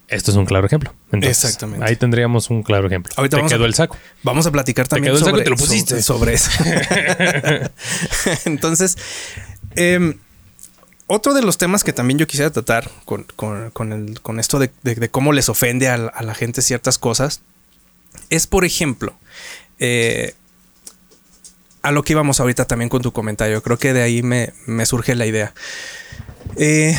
[0.08, 0.94] Esto es un claro ejemplo.
[1.12, 1.86] Entonces, Exactamente.
[1.86, 3.12] Ahí tendríamos un claro ejemplo.
[3.18, 3.98] Ahorita Te vamos a- quedó el saco.
[4.24, 6.02] Vamos a platicar también quedó el saco sobre, y te lo pusiste.
[6.04, 7.72] sobre, sobre eso.
[8.46, 8.98] Entonces,
[9.76, 10.16] em,
[11.08, 14.60] otro de los temas que también yo quisiera tratar con, con- con el- con esto
[14.60, 17.42] de, de- de cómo les ofende a, la- a la gente ciertas cosas
[18.30, 19.16] es, por ejemplo,
[19.80, 20.34] eh,
[21.82, 23.62] a lo que íbamos ahorita también con tu comentario.
[23.62, 25.54] Creo que de ahí me, me surge la idea.
[26.58, 26.96] Eh,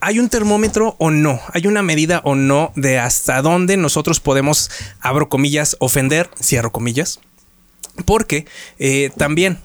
[0.00, 1.40] ¿Hay un termómetro o no?
[1.52, 7.20] ¿Hay una medida o no de hasta dónde nosotros podemos, abro comillas, ofender, cierro comillas?
[8.04, 8.46] Porque
[8.78, 9.58] eh, también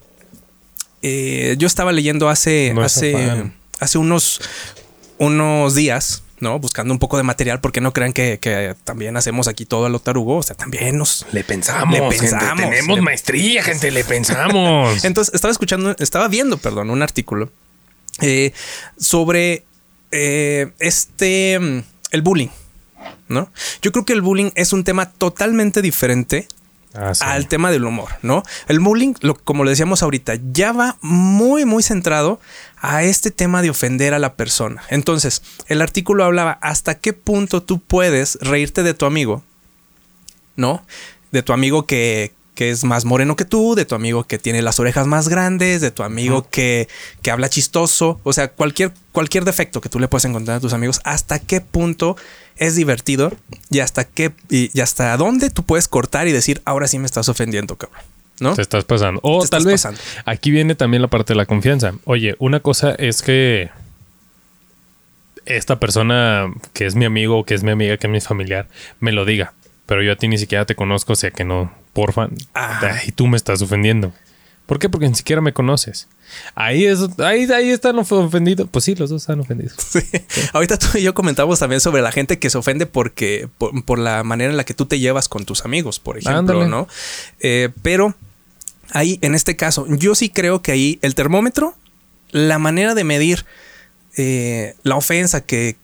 [1.01, 3.51] eh, yo estaba leyendo hace, No hace,
[3.97, 4.41] unos,
[5.17, 6.59] unos días, ¿no?
[6.59, 9.89] Buscando un poco de material, porque no crean que, que también hacemos aquí todo a
[9.89, 10.37] lo tarugo.
[10.37, 12.69] O sea, también nos Le pensamos, Le gente, pensamos.
[12.69, 15.03] tenemos Le- maestría, gente, le pensamos.
[15.05, 17.49] Entonces estaba escuchando, estaba viendo, perdón, un artículo
[18.21, 18.53] eh,
[18.97, 19.65] sobre
[20.11, 22.49] eh, este, el bullying,
[23.27, 23.51] ¿no?
[23.81, 26.47] Yo creo que el bullying es un tema totalmente diferente
[26.97, 27.25] Ah, sí.
[27.25, 28.43] al tema del humor, ¿no?
[28.69, 32.39] El bullying, lo, como lo decíamos ahorita, ya va muy, muy centrado
[32.77, 34.81] a este tema de ofender a la persona.
[34.89, 39.43] Entonces, el artículo hablaba hasta qué punto tú puedes reírte de tu amigo,
[40.55, 40.85] ¿no?
[41.33, 44.61] De tu amigo que, que es más moreno que tú, de tu amigo que tiene
[44.61, 46.87] las orejas más grandes, de tu amigo que,
[47.21, 50.73] que habla chistoso, o sea, cualquier, cualquier defecto que tú le puedas encontrar a tus
[50.73, 52.15] amigos, hasta qué punto
[52.55, 53.33] es divertido
[53.69, 57.05] y hasta qué y, y hasta dónde tú puedes cortar y decir, ahora sí me
[57.05, 58.01] estás ofendiendo, cabrón.
[58.39, 58.53] ¿No?
[58.53, 59.21] Te estás pasando.
[59.23, 60.01] O Te tal vez pasando.
[60.25, 61.93] aquí viene también la parte de la confianza.
[62.03, 63.69] Oye, una cosa es que
[65.45, 68.67] esta persona que es mi amigo, que es mi amiga, que es mi familiar,
[68.99, 69.53] me lo diga.
[69.85, 72.27] Pero yo a ti ni siquiera te conozco, o sea que no, porfa.
[73.07, 74.13] Y tú me estás ofendiendo.
[74.65, 74.89] ¿Por qué?
[74.89, 76.07] Porque ni siquiera me conoces.
[76.55, 78.67] Ahí es, ahí, ahí están ofendidos.
[78.69, 79.75] Pues sí, los dos están ofendidos.
[79.79, 79.99] Sí.
[80.53, 83.99] Ahorita tú y yo comentamos también sobre la gente que se ofende porque por, por
[83.99, 86.67] la manera en la que tú te llevas con tus amigos, por ejemplo, Ándale.
[86.67, 86.87] ¿no?
[87.39, 88.15] Eh, pero
[88.91, 91.75] ahí, en este caso, yo sí creo que ahí el termómetro,
[92.31, 93.45] la manera de medir
[94.17, 95.77] eh, la ofensa que,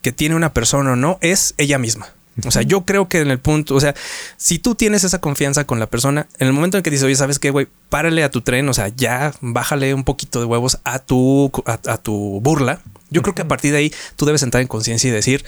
[0.00, 2.08] que tiene una persona o no, es ella misma.
[2.46, 3.94] O sea, yo creo que en el punto, o sea,
[4.38, 7.14] si tú tienes esa confianza con la persona, en el momento en que dices, oye,
[7.14, 7.68] ¿sabes qué, güey?
[7.90, 11.78] Párale a tu tren, o sea, ya bájale un poquito de huevos a tu, a,
[11.86, 12.80] a tu burla.
[13.10, 15.44] Yo creo que a partir de ahí tú debes entrar en conciencia y decir,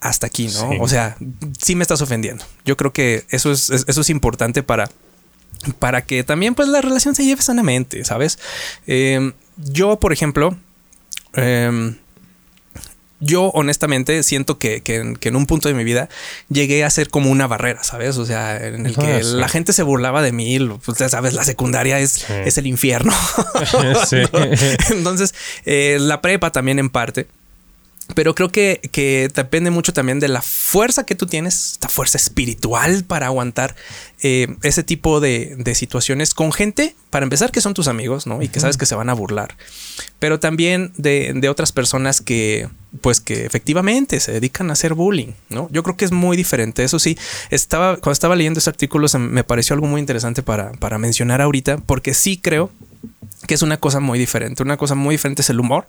[0.00, 0.70] hasta aquí, ¿no?
[0.70, 0.76] Sí.
[0.80, 1.16] O sea,
[1.60, 2.44] sí me estás ofendiendo.
[2.64, 4.88] Yo creo que eso es, es- eso es importante para,
[5.80, 8.38] para que también pues la relación se lleve sanamente, ¿sabes?
[8.86, 10.56] Eh, yo, por ejemplo,
[11.34, 11.96] em,
[13.20, 16.08] yo honestamente siento que, que en, que en un punto de mi vida
[16.48, 18.16] llegué a ser como una barrera, ¿sabes?
[18.18, 19.34] O sea, en el que Ah, sí.
[19.34, 23.12] la gente se burlaba de mí, pues ya sabes, la secundaria es, es el infierno.
[24.08, 24.16] Sí.
[24.90, 27.26] Entonces, eh, la prepa también en parte.
[28.14, 32.16] Pero creo que, que depende mucho también de la fuerza que tú tienes, esta fuerza
[32.16, 33.76] espiritual para aguantar
[34.22, 38.42] eh, ese tipo de, de situaciones con gente, para empezar, que son tus amigos, ¿no?
[38.42, 39.56] Y que sabes que se van a burlar.
[40.18, 42.68] Pero también de, de otras personas que,
[43.02, 45.68] pues que efectivamente se dedican a hacer bullying, ¿no?
[45.70, 46.84] Yo creo que es muy diferente.
[46.84, 47.18] Eso sí,
[47.50, 51.40] estaba, cuando estaba leyendo ese artículo, se me pareció algo muy interesante para, para mencionar
[51.42, 52.70] ahorita, porque sí creo
[53.46, 54.62] que es una cosa muy diferente.
[54.62, 55.86] Una cosa muy diferente es el humor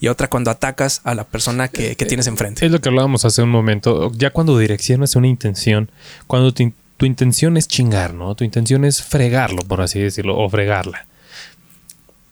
[0.00, 2.64] y otra cuando atacas a la persona que, que tienes enfrente.
[2.64, 4.12] Es lo que hablábamos hace un momento.
[4.14, 5.90] Ya cuando direccionas una intención,
[6.26, 8.34] cuando tu, tu intención es chingar, ¿no?
[8.34, 11.06] Tu intención es fregarlo, por así decirlo, o fregarla.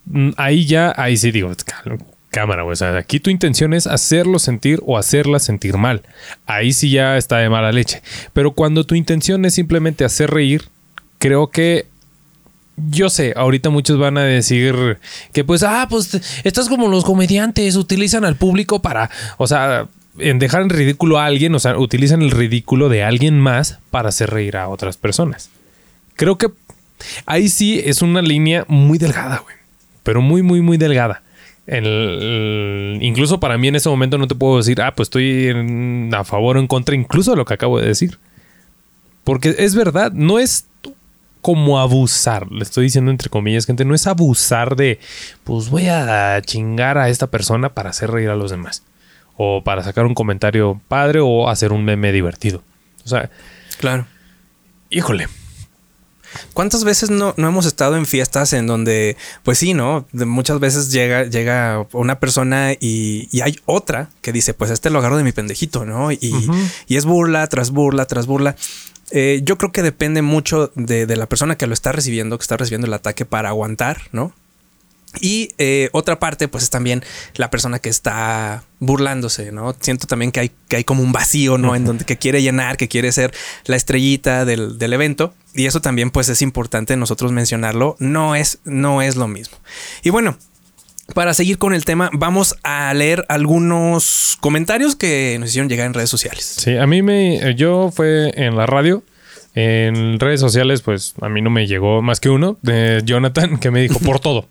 [0.07, 1.53] Mm, Ahí ya, ahí sí digo,
[2.31, 2.75] cámara, güey.
[2.75, 6.03] O sea, aquí tu intención es hacerlo sentir o hacerla sentir mal.
[6.44, 8.03] Ahí sí ya está de mala leche.
[8.33, 10.68] Pero cuando tu intención es simplemente hacer reír,
[11.18, 11.87] creo que
[12.77, 14.99] yo sé, ahorita muchos van a decir
[15.33, 20.39] que pues, ah, pues estás como los comediantes, utilizan al público para, o sea, en
[20.39, 24.31] dejar en ridículo a alguien, o sea, utilizan el ridículo de alguien más para hacer
[24.31, 25.51] reír a otras personas.
[26.17, 26.49] Creo que
[27.27, 29.57] ahí sí es una línea muy delgada, güey.
[30.03, 31.23] Pero muy, muy, muy delgada.
[31.67, 35.49] El- incluso para mí en ese momento no te puedo decir, ah, pues estoy
[36.12, 38.19] a favor o en contra, incluso de lo que acabo de decir.
[39.25, 40.67] Porque es verdad, no es
[41.47, 44.99] como abusar, le estoy diciendo entre comillas, gente, no es abusar de,
[45.45, 48.83] pues voy a chingar a esta persona para hacer reír a los demás.
[49.37, 52.65] O para sacar un comentario padre o hacer un meme divertido.
[53.05, 53.31] O sea,
[53.79, 54.09] Claro.
[54.91, 55.29] híjole.
[56.53, 60.05] ¿Cuántas veces no, no hemos estado en fiestas en donde, pues sí, ¿no?
[60.13, 64.99] Muchas veces llega, llega una persona y, y hay otra que dice, pues este lo
[64.99, 66.11] agarro de mi pendejito, ¿no?
[66.11, 66.19] Y,
[66.89, 68.57] y es burla tras burla tras burla.
[69.11, 72.42] Eh, yo creo que depende mucho de, de la persona que lo está recibiendo, que
[72.42, 74.35] está recibiendo el ataque para aguantar, ¿no?
[75.21, 77.03] Y eh, otra parte, pues es también
[77.35, 79.75] la persona que está burlándose, ¿no?
[79.81, 81.75] Siento también que hay, que hay como un vacío, ¿no?
[81.75, 83.33] En donde que quiere llenar, que quiere ser
[83.64, 85.35] la estrellita del, del evento.
[85.55, 87.97] Y eso también, pues es importante nosotros mencionarlo.
[87.99, 89.57] No es, no es lo mismo.
[90.03, 90.37] Y bueno,
[91.14, 95.95] para seguir con el tema, vamos a leer algunos comentarios que nos hicieron llegar en
[95.95, 96.45] redes sociales.
[96.59, 97.55] Sí, a mí me.
[97.55, 99.03] Yo fue en la radio.
[99.55, 103.71] En redes sociales, pues a mí no me llegó más que uno de Jonathan que
[103.71, 104.47] me dijo por todo.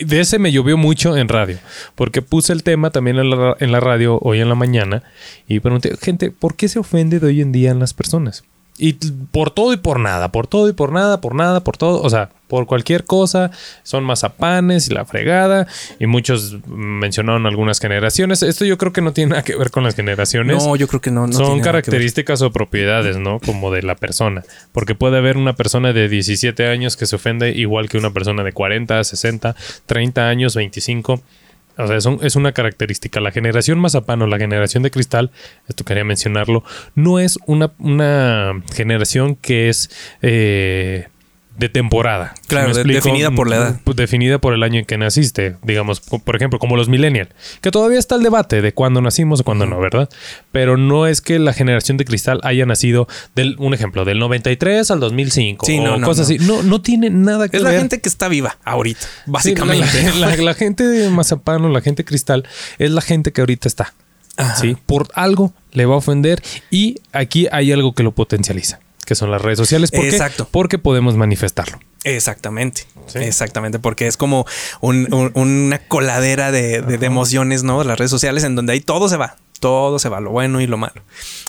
[0.00, 1.58] De ese me llovió mucho en radio,
[1.94, 5.02] porque puse el tema también en la, en la radio hoy en la mañana
[5.46, 8.44] y pregunté, gente, ¿por qué se ofende de hoy en día en las personas?
[8.78, 8.94] Y
[9.32, 12.08] por todo y por nada, por todo y por nada, por nada, por todo, o
[12.08, 13.50] sea, por cualquier cosa,
[13.82, 15.66] son mazapanes y la fregada,
[15.98, 18.42] y muchos mencionaron algunas generaciones.
[18.42, 20.64] Esto yo creo que no tiene nada que ver con las generaciones.
[20.64, 21.26] No, yo creo que no.
[21.26, 23.40] no Son características o propiedades, ¿no?
[23.40, 24.44] Como de la persona.
[24.72, 28.42] Porque puede haber una persona de 17 años que se ofende igual que una persona
[28.42, 29.54] de 40, 60,
[29.86, 31.20] 30 años, 25.
[31.78, 33.20] O sea, es una característica.
[33.20, 35.30] La generación mazapán o la generación de cristal,
[35.68, 36.64] esto quería mencionarlo,
[36.94, 39.90] no es una, una generación que es
[40.22, 41.08] eh,
[41.58, 42.34] de temporada.
[42.36, 43.80] ¿Sí Claro, de- definida por la edad.
[43.84, 47.70] Pues, definida por el año en que naciste, digamos, por ejemplo, como los millennials, que
[47.70, 50.08] todavía está el debate de cuándo nacimos o cuándo no, ¿verdad?
[50.52, 54.90] Pero no es que la generación de cristal haya nacido del un ejemplo del 93
[54.90, 56.34] al 2005 Sí, o no, no, cosas no.
[56.36, 56.46] así.
[56.46, 57.72] No no tiene nada que Es ver.
[57.74, 59.86] la gente que está viva ahorita, Sí, básicamente.
[60.18, 62.46] la, la- la gente de mazapán o la gente cristal
[62.78, 63.92] es la gente que ahorita está.
[64.36, 64.54] Ajá.
[64.56, 64.76] ¿sí?
[64.86, 66.40] Por algo le va a ofender
[66.70, 69.90] y aquí hay algo que lo potencializa, que son las redes sociales.
[69.90, 70.10] ¿Por qué?
[70.10, 70.46] Exacto.
[70.50, 71.80] Porque podemos manifestarlo.
[72.04, 73.18] Exactamente, Sí.
[73.18, 74.44] exactamente, porque es como
[74.80, 77.82] un- un- una coladera de, de- de emociones, ¿no?
[77.82, 80.66] Las redes sociales en donde ahí todo se va, todo se va, lo bueno y
[80.66, 81.02] lo malo.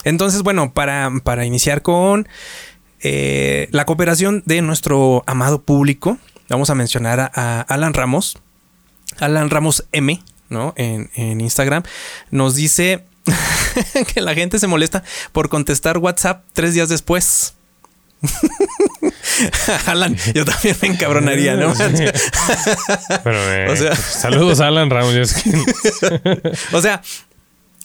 [0.04, 2.26] Entonces, bueno, para, para iniciar con
[3.02, 6.18] eh, la cooperación de nuestro amado público,
[6.48, 8.38] vamos a mencionar a, a Alan Ramos,
[9.20, 10.72] Alan Ramos M, ¿no?
[10.76, 11.82] En, en Instagram,
[12.30, 13.04] nos dice
[14.14, 15.02] que la gente se molesta
[15.32, 17.54] por contestar WhatsApp tres días después.
[19.86, 21.72] Alan, yo también me encabronaría, ¿no?
[23.24, 25.14] Pero, eh, O sea- saludos a Alan Ramos.
[26.72, 27.00] O sea,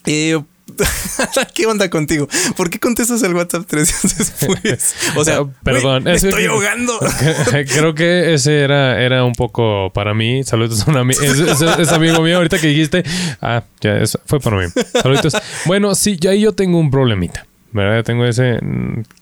[0.06, 0.42] eh,
[1.54, 2.28] ¿qué onda contigo?
[2.58, 4.96] ¿Por qué contestas el WhatsApp tres días después?
[5.16, 7.00] O sea, perdón, me que- estoy ahogando.
[7.74, 10.44] Creo que ese era, era un poco para mí.
[10.44, 11.22] Saludos a un amigo.
[11.22, 12.38] Es, es- es amigo mío.
[12.38, 13.04] Ahorita que dijiste,
[13.42, 14.66] ah, ya, eso fue para mí.
[15.02, 15.34] Saludos.
[15.66, 17.46] Bueno, sí, ya ahí yo tengo un problemita.
[17.76, 17.98] ¿Verdad?
[17.98, 18.58] Yo tengo ese.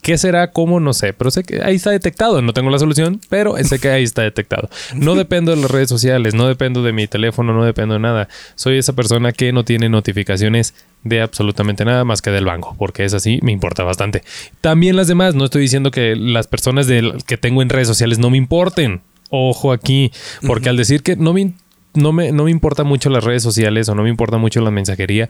[0.03, 0.51] ¿Qué será?
[0.51, 0.79] ¿Cómo?
[0.79, 1.11] No sé.
[1.13, 2.39] Pero sé que ahí está detectado.
[2.43, 4.69] No tengo la solución, pero sé que ahí está detectado.
[4.93, 8.27] No dependo de las redes sociales, no dependo de mi teléfono, no dependo de nada.
[8.53, 13.05] Soy esa persona que no tiene notificaciones de absolutamente nada más que del banco, porque
[13.05, 14.21] es así, me importa bastante.
[14.61, 16.85] También las demás, no estoy diciendo que las personas
[17.25, 19.01] que tengo en redes sociales no me importen.
[19.31, 20.11] Ojo aquí,
[20.45, 21.53] porque al decir que no me,
[21.95, 24.69] no, me, no me importa mucho las redes sociales o no me importa mucho la
[24.69, 25.27] mensajería,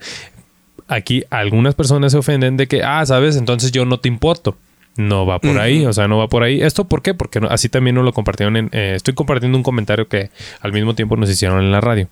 [0.88, 4.56] aquí algunas personas se ofenden de que, ah, sabes, entonces yo no te importo.
[4.96, 6.62] No va por ahí, o sea, no va por ahí.
[6.62, 7.14] ¿Esto por qué?
[7.14, 8.68] Porque no- así también nos lo compartieron en...
[8.72, 10.30] eh, estoy compartiendo un comentario que
[10.60, 12.08] al mismo tiempo nos hicieron en la radio.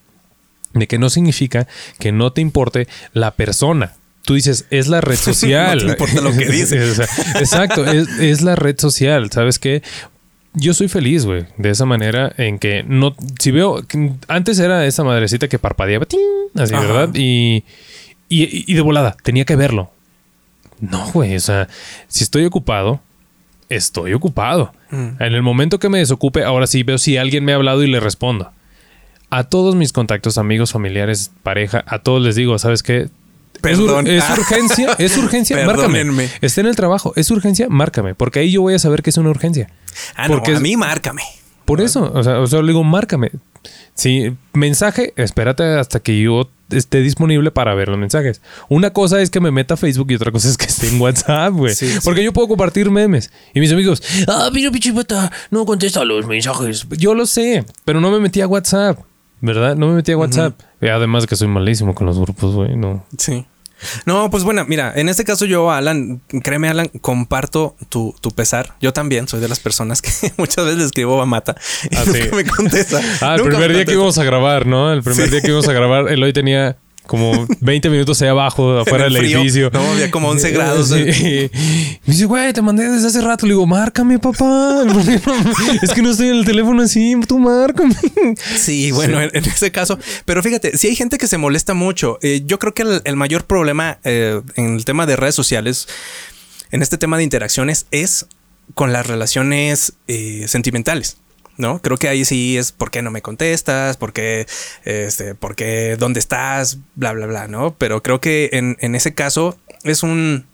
[0.74, 1.68] De que no significa
[2.00, 3.92] que no te importe la persona.
[4.24, 5.78] Tú dices, es la red social.
[5.80, 6.82] No te importa lo que dice.
[6.90, 7.06] O sea,
[7.38, 9.30] Exacto, es, es la red social.
[9.30, 9.82] ¿Sabes qué?
[10.54, 13.82] yo soy feliz, güey, de esa manera en que no, si veo,
[14.28, 16.20] antes era esa madrecita que parpadeaba, ¡ting!
[16.54, 16.84] así, Ajá.
[16.86, 17.08] ¿verdad?
[17.14, 17.64] Y,
[18.40, 19.90] y, y de volada, tenía que verlo.
[20.80, 21.68] No, güey, o sea,
[22.08, 23.00] si estoy ocupado,
[23.68, 24.72] estoy ocupado.
[24.90, 25.22] Mm.
[25.22, 27.86] En el momento que me desocupe, ahora sí veo si alguien me ha hablado y
[27.88, 28.50] le respondo.
[29.30, 33.08] A todos mis contactos, amigos, familiares, pareja, a todos les digo, ¿sabes qué?
[33.64, 34.06] Es, ur- Perdón.
[34.08, 36.28] es urgencia, es urgencia, márcame.
[36.40, 39.16] Está en el trabajo, es urgencia, márcame, porque ahí yo voy a saber que es
[39.16, 39.70] una urgencia.
[40.16, 41.22] Ah, no, Porque a es- mí márcame.
[41.64, 43.30] Por eso, o sea, o sea, le digo, márcame.
[43.94, 48.40] Sí, mensaje, espérate hasta que yo esté disponible para ver los mensajes.
[48.68, 51.00] Una cosa es que me meta a Facebook y otra cosa es que esté en
[51.00, 51.74] WhatsApp, güey.
[51.74, 51.98] Sí, sí.
[52.02, 53.30] Porque yo puedo compartir memes.
[53.54, 56.86] Y mis amigos, ah, mira, pinche pata, no contesta los mensajes.
[56.90, 58.98] Yo lo sé, pero no me metí a WhatsApp,
[59.40, 59.76] ¿verdad?
[59.76, 60.58] No me metí a WhatsApp.
[60.80, 63.04] Además que soy malísimo con los grupos, güey, no.
[63.18, 63.46] Sí.
[64.06, 68.74] No, pues bueno, mira, en este caso yo, Alan, créeme, Alan, comparto tu, tu pesar.
[68.80, 71.56] Yo también soy de las personas que muchas veces le escribo a Mata
[71.90, 72.28] y Ah, nunca sí.
[72.34, 73.00] me contesta.
[73.20, 74.92] Ah, el primer me día que íbamos a grabar, ¿no?
[74.92, 75.30] El primer Sí.
[75.30, 76.76] día que íbamos a grabar, Eloy tenía
[77.12, 79.68] como 20 minutos ahí abajo, afuera el del edificio.
[79.70, 80.88] No, había como 11 grados.
[80.88, 81.50] Sí.
[82.06, 83.44] Me dice, güey, te mandé desde hace rato.
[83.44, 84.82] Le digo, márcame, papá.
[85.82, 87.94] es que no estoy en el teléfono así, tú márcame.
[88.56, 89.98] Sí, bueno, En, en ese caso.
[90.24, 92.18] Pero fíjate, si hay gente que se molesta mucho.
[92.22, 95.88] Eh, yo creo que el, el mayor problema eh, en el tema de redes sociales,
[96.70, 98.24] en este tema de interacciones, es
[98.72, 101.18] con las relaciones eh, sentimentales.
[101.58, 101.80] ¿No?
[101.80, 104.46] Creo que ahí sí es por qué no me contestas, por qué,
[104.84, 107.74] este, por qué, dónde estás, bla, bla, bla, ¿no?
[107.74, 110.46] Pero creo que en, en ese caso es un,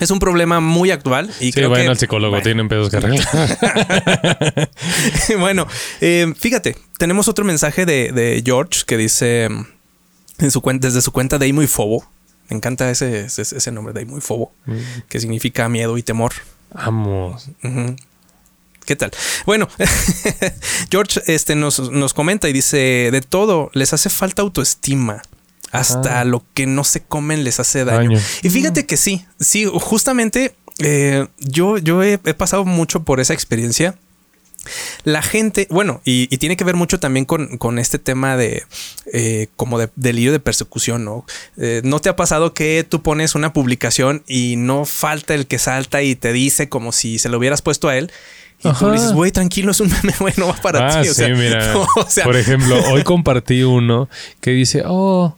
[0.00, 1.28] es un problema muy actual.
[1.40, 3.26] Y Sí, creo vayan que, al psicólogo, bueno, tienen pedos que arreglar.
[5.38, 5.66] bueno,
[6.00, 9.66] eh, fíjate, tenemos otro mensaje de, de George que dice mm,
[10.38, 12.06] en su cuenta, desde su cuenta de muy Fobo.
[12.48, 14.52] Me encanta ese, ese, ese nombre de muy Fobo,
[15.08, 16.32] que significa miedo y temor.
[16.72, 17.48] Vamos.
[17.62, 17.96] Ujú.
[18.88, 19.10] ¿Qué tal?
[19.44, 19.68] Bueno,
[20.90, 25.20] George este, nos, nos comenta y dice: De todo, les hace falta autoestima.
[25.72, 26.24] Hasta Ajá.
[26.24, 28.12] lo que no se comen les hace daño.
[28.16, 28.26] Daño.
[28.42, 33.34] Y fíjate que sí, sí, justamente eh, yo, yo he, he pasado mucho por esa
[33.34, 33.94] experiencia.
[35.04, 38.64] La gente, bueno, y, y tiene que ver mucho también con, con este tema de
[39.12, 41.26] eh, como de delirio de persecución, ¿no?
[41.58, 45.58] Eh, ¿No te ha pasado que tú pones una publicación y no falta el que
[45.58, 48.10] salta y te dice como si se lo hubieras puesto a él?
[48.64, 51.08] Y tú le dices, güey, tranquilo, es un meme, güey, no va para Ah, ti.
[51.08, 51.72] O sí, sea, mira.
[51.72, 54.08] no, o sea, Por ejemplo, hoy compartí uno
[54.40, 55.36] que dice, oh,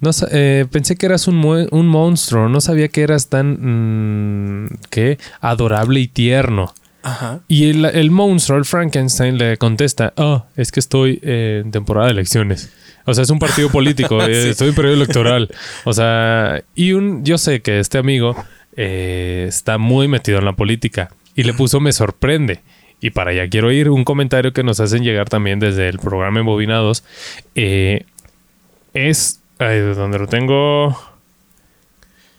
[0.00, 5.18] no, eh, pensé que eras un, un monstruo, no sabía que eras tan, mm, ¿qué?
[5.40, 6.72] Adorable y tierno.
[7.02, 7.40] Ajá.
[7.48, 12.06] Y el, el monstruo, el Frankenstein, le contesta, oh, es que estoy eh, en temporada
[12.06, 12.70] de elecciones.
[13.04, 15.48] O sea, es un partido político, eh, estoy en periodo electoral.
[15.84, 18.36] O sea, y un, yo sé que este amigo
[18.76, 22.60] eh, está muy metido en la política y le puso me sorprende.
[23.00, 26.40] Y para allá quiero ir un comentario que nos hacen llegar también desde el programa
[26.40, 27.02] Embobinados.
[27.54, 28.04] Eh,
[28.92, 30.98] es, ay, ¿de dónde lo tengo?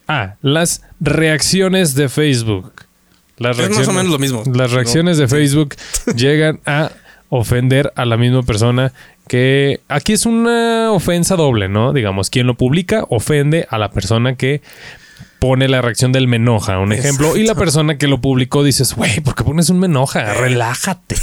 [0.08, 2.74] Ah, las reacciones de Facebook.
[3.38, 4.44] Las Es más o menos lo mismo.
[4.54, 4.76] Las ¿no?
[4.76, 5.36] reacciones de Sí.
[5.36, 5.76] Facebook
[6.16, 6.92] llegan a
[7.30, 8.92] ofender a la misma persona
[9.28, 11.94] que aquí es una ofensa doble, ¿no?
[11.94, 14.62] Digamos, quien lo publica ofende a la persona que
[15.42, 18.94] pone la reacción del me enoja, un ejemplo, y la persona que lo publicó dices,
[18.94, 20.34] güey, ¿por qué pones un me enoja?
[20.36, 21.16] Relájate.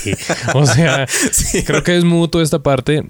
[0.54, 1.62] O sea, Sí.
[1.62, 3.04] creo que es mutuo esta parte.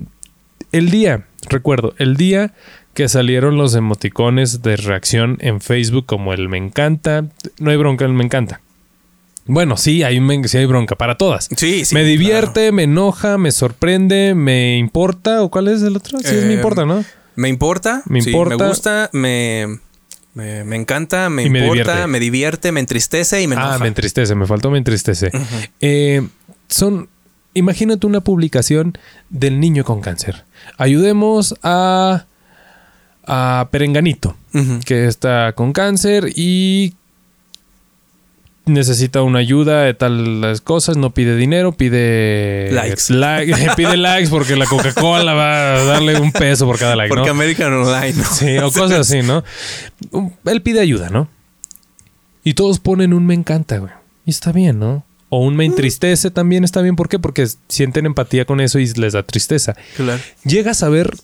[0.70, 2.52] El día, recuerdo, el día
[2.92, 7.24] que salieron los emoticones de reacción en Facebook como el me encanta,
[7.58, 8.60] no hay bronca, el me encanta.
[9.46, 11.48] Bueno, sí, hay, sí hay bronca para todas.
[11.56, 11.94] Sí, sí.
[11.94, 15.42] me divierte, me enoja, me sorprende, me importa.
[15.42, 16.18] ¿O cuál es el otro?
[16.18, 17.02] Sí, es me Eh, importa, ¿no?
[17.34, 18.02] Me importa.
[18.04, 18.56] Me sí, importa.
[18.62, 19.78] me gusta, me,
[20.38, 22.06] me, me encanta, me Y me importa, divierte.
[22.06, 23.74] me divierte, me entristece y me enoja.
[23.74, 25.32] Ah, me entristece, me faltó me entristece.
[25.80, 26.26] Eh,
[26.68, 27.08] son,
[27.54, 28.96] imagínate una publicación
[29.30, 30.44] del niño con cáncer.
[30.76, 32.24] Ayudemos a,
[33.26, 34.36] a Perenganito,
[34.84, 36.94] que está con cáncer y
[38.68, 43.12] necesita una ayuda de tal cosas, no pide dinero, pide Likes.
[43.12, 47.26] like- pide likes porque la Coca-Cola va a darle un peso por cada like, Porque
[47.26, 47.32] ¿no?
[47.32, 48.12] American Online.
[48.14, 48.24] ¿no?
[48.24, 49.42] Sí, o cosas así, ¿no?
[50.46, 51.28] Él pide ayuda, ¿no?
[52.44, 53.92] Y todos ponen un me encanta, güey.
[54.24, 55.04] Y está bien, ¿no?
[55.30, 56.96] O un me entristece también está bien.
[56.96, 57.18] ¿Por qué?
[57.18, 59.74] Porque sienten empatía con eso y les da tristeza.
[59.96, 60.20] Claro.
[60.44, 61.14] Llegas a ver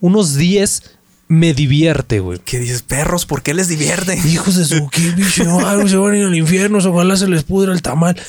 [0.00, 0.82] unos 10
[1.28, 2.38] me divierte, güey.
[2.44, 2.82] ¿Qué dices?
[2.82, 4.16] Perros, ¿por qué les divierte?
[4.26, 7.44] Hijos de su qué bicho, ay, se van a ir al infierno, ojalá se les
[7.44, 8.20] pudra el tamal.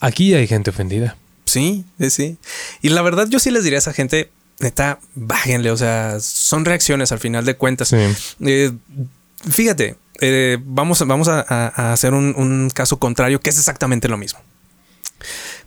[0.00, 1.16] Aquí hay gente ofendida.
[1.44, 2.38] Sí, sí, sí.
[2.82, 4.30] Y la verdad, yo sí les diría a esa gente,
[4.60, 5.70] neta, bájenle.
[5.70, 7.88] O sea, son reacciones al final de cuentas.
[7.88, 7.96] Sí.
[8.44, 8.72] Eh,
[9.48, 14.08] fíjate, eh, vamos, vamos a, a- a hacer un, un caso contrario que es exactamente
[14.08, 14.40] lo mismo.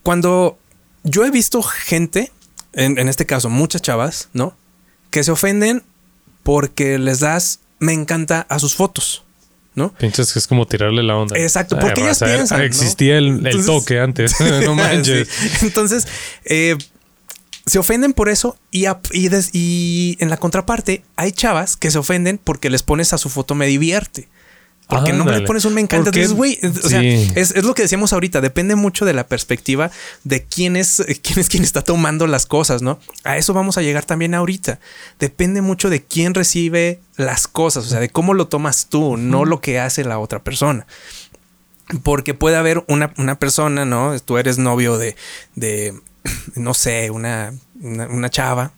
[0.03, 0.59] Cuando
[1.03, 2.31] yo he visto gente,
[2.73, 4.55] en, en este caso muchas chavas, ¿no?
[5.09, 5.83] Que se ofenden
[6.43, 9.23] porque les das me encanta a sus fotos,
[9.75, 9.93] ¿no?
[9.93, 11.37] Piensas que es como tirarle la onda.
[11.37, 12.61] Exacto, Ay, porque ellas raza, piensan.
[12.61, 14.35] Existía el, el Entonces- toque antes.
[14.65, 15.27] no manches.
[15.29, 15.49] Sí.
[15.65, 16.07] Entonces,
[16.45, 16.77] eh,
[17.65, 21.91] se ofenden por eso y, a- y des- y en la contraparte hay chavas que
[21.91, 24.27] se ofenden porque les pones a su foto me divierte.
[24.89, 25.45] Porque no le Ándale.
[25.45, 26.09] pones un me encanta.
[26.09, 28.41] Entonces, güey, es- o sea, es, es lo que decíamos ahorita.
[28.41, 29.91] Depende mucho de la perspectiva
[30.23, 32.99] de quién es, quién es quien está tomando las cosas, ¿no?
[33.23, 34.79] A eso vamos a llegar también ahorita.
[35.19, 39.45] Depende mucho de quién recibe las cosas, o sea, de cómo lo tomas tú, no
[39.45, 40.87] lo que hace la otra persona.
[42.03, 44.19] Porque puede haber una, una persona, ¿no?
[44.19, 45.15] Tú eres novio de,
[45.55, 45.93] de
[46.55, 48.71] no sé, una, una, una chava.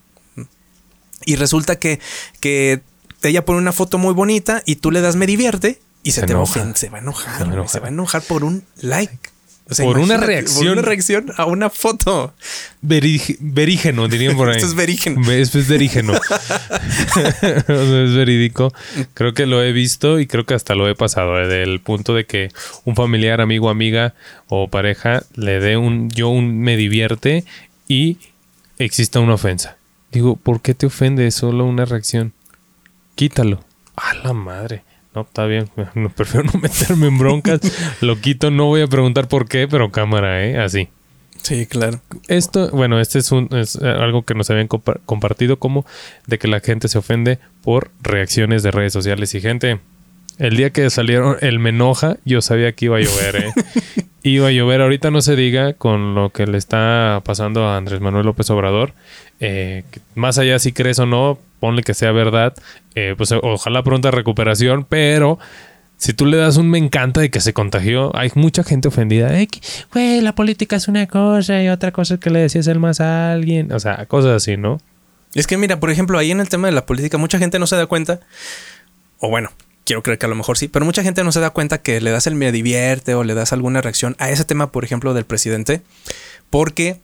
[1.25, 1.99] Y resulta que,
[2.39, 2.81] que
[3.23, 6.27] ella pone una foto muy bonita y tú le das me divierte y se, Se
[6.27, 6.73] te enoja.
[6.75, 7.37] se va a enojar.
[7.37, 7.69] Se va a enojar.
[7.69, 9.17] Se va a enojar por un like.
[9.69, 10.65] O Por una reacción.
[10.65, 12.33] Por una reacción a una foto.
[12.81, 14.55] Verígeno, dirían por ahí.
[14.57, 15.21] Esto es verígeno.
[15.25, 16.13] Ve- Esto es verígeno.
[17.67, 18.73] Es verídico.
[19.13, 21.39] Creo que lo he visto y creo que hasta lo he pasado.
[21.41, 22.49] eh, del punto de que
[22.85, 24.13] un familiar, amigo, amiga
[24.47, 27.45] o pareja le dé un yo un me divierte
[27.87, 28.17] y
[28.77, 29.77] exista una ofensa.
[30.11, 31.27] Digo, ¿por qué te ofende?
[31.27, 32.33] Es solo una reacción.
[33.15, 33.63] Quítalo.
[33.95, 34.83] A la madre.
[35.15, 35.69] No, está bien.
[35.95, 37.59] No, prefiero no meterme en broncas.
[38.01, 38.51] Lo quito.
[38.51, 40.57] No voy a preguntar por qué, pero cámara, ¿eh?
[40.59, 40.87] Así.
[41.41, 41.99] Sí, claro.
[42.27, 45.85] Esto, bueno, este es, un, es eh, algo que nos habían compa- compartido como
[46.27, 49.33] de que la gente se ofende por reacciones de redes sociales.
[49.33, 49.79] Y gente,
[50.37, 53.53] el día que salieron el me enoja, yo sabía que iba a llover, ¿eh?
[54.23, 54.81] iba a llover.
[54.81, 58.93] Ahorita no se diga con lo que le está pasando a Andrés Manuel López Obrador.
[59.39, 59.83] eh,
[60.13, 62.53] más allá si crees o no, ponle que sea verdad.
[62.95, 65.39] eh, pues ojalá pronta recuperación, pero
[65.95, 69.39] si tú le das un me encanta de que se contagió, hay mucha gente ofendida.
[69.39, 69.47] Eh,
[69.93, 72.99] Güey, la política es una cosa y otra cosa es que le decías el más
[72.99, 73.71] a alguien.
[73.71, 74.79] O sea, cosas así, ¿no?
[75.35, 77.67] Es que mira, por ejemplo, ahí en el tema de la política, mucha gente no
[77.67, 78.19] se da cuenta,
[79.19, 79.51] o bueno,
[79.85, 82.01] quiero creer que a lo mejor sí, pero mucha gente no se da cuenta que
[82.01, 85.13] le das el me divierte o le das alguna reacción a ese tema, por ejemplo,
[85.13, 85.83] del presidente,
[86.49, 86.99] porque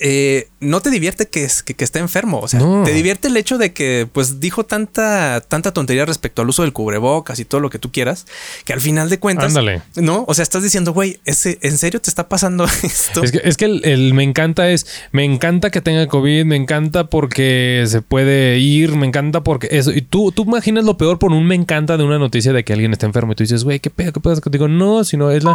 [0.00, 2.82] eh, no te divierte que, es- que, que esté enfermo, o sea, No.
[2.84, 6.72] te divierte el hecho de que pues dijo tanta, tanta tontería respecto al uso del
[6.72, 8.26] cubrebocas y todo lo que tú quieras,
[8.64, 9.82] que al final de cuentas, Ándale.
[9.94, 13.22] no, o sea, estás diciendo, güey, ¿en serio te está pasando esto?
[13.22, 16.56] Es que, es que el, el me encanta es, me encanta que tenga COVID, me
[16.56, 19.92] encanta porque se puede ir, me encanta porque eso.
[19.92, 22.72] Y tú, tú imaginas lo peor por un me encanta de una noticia de que
[22.72, 24.12] alguien está enfermo y tú dices, güey, ¿qué pedo?
[24.12, 24.40] ¿Qué pedo?
[24.40, 24.66] Contigo?
[24.68, 25.54] No, sino es la...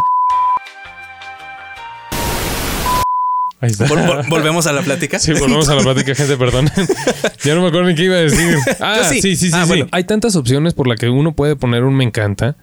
[3.62, 3.86] Ahí está.
[3.86, 5.18] Vol- vol- volvemos a la plática.
[5.18, 6.68] Sí, volvemos a la plática, gente, perdón.
[7.44, 8.58] ya no me acuerdo ni qué iba a decir.
[8.80, 9.22] Ah, Yo sí.
[9.22, 9.52] sí, sí, sí.
[9.54, 9.68] Ah, sí.
[9.68, 9.86] bueno.
[9.92, 12.56] Hay tantas opciones por las que uno puede poner un me encanta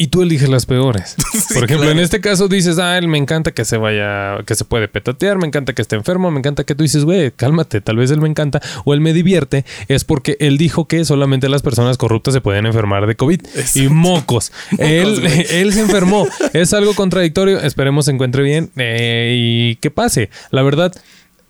[0.00, 1.14] y tú eliges las peores.
[1.48, 1.90] por ejemplo, claro.
[1.90, 5.36] en este caso dices, ah, él me encanta que se vaya, que se puede petatear,
[5.36, 8.18] me encanta que esté enfermo, me encanta que tú dices, güey, cálmate, tal vez él
[8.22, 12.32] me encanta o él me divierte, es porque él dijo que solamente las personas corruptas
[12.32, 13.42] se pueden enfermar de COVID.
[13.74, 14.52] Y mocos.
[14.78, 16.26] él se enfermó.
[16.54, 17.60] es algo contradictorio.
[17.60, 20.30] Esperemos se encuentre bien eh, y que pase.
[20.50, 20.94] La verdad,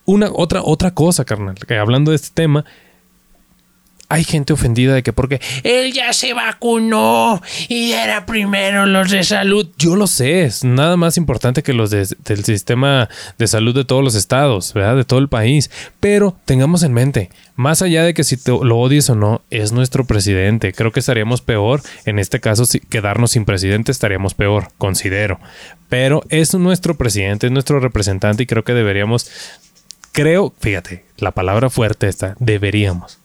[0.06, 2.64] una otra otra cosa, carnal, que hablando de este tema,
[4.10, 9.24] hay gente ofendida de que porque él ya se vacunó y era primero los de
[9.24, 9.68] salud.
[9.78, 13.08] Yo lo sé, es nada más importante que los de- del sistema
[13.38, 14.96] de salud de todos los estados, ¿verdad?
[14.96, 15.70] De todo el país.
[16.00, 19.72] Pero tengamos en mente, más allá de que si te- lo odies o no, es
[19.72, 20.72] nuestro presidente.
[20.72, 25.38] Creo que estaríamos peor, en este caso, si quedarnos sin presidente estaríamos peor, considero.
[25.88, 29.30] Pero es nuestro presidente, es nuestro representante y creo que deberíamos,
[30.12, 33.19] creo, fíjate, la palabra fuerte está, deberíamos.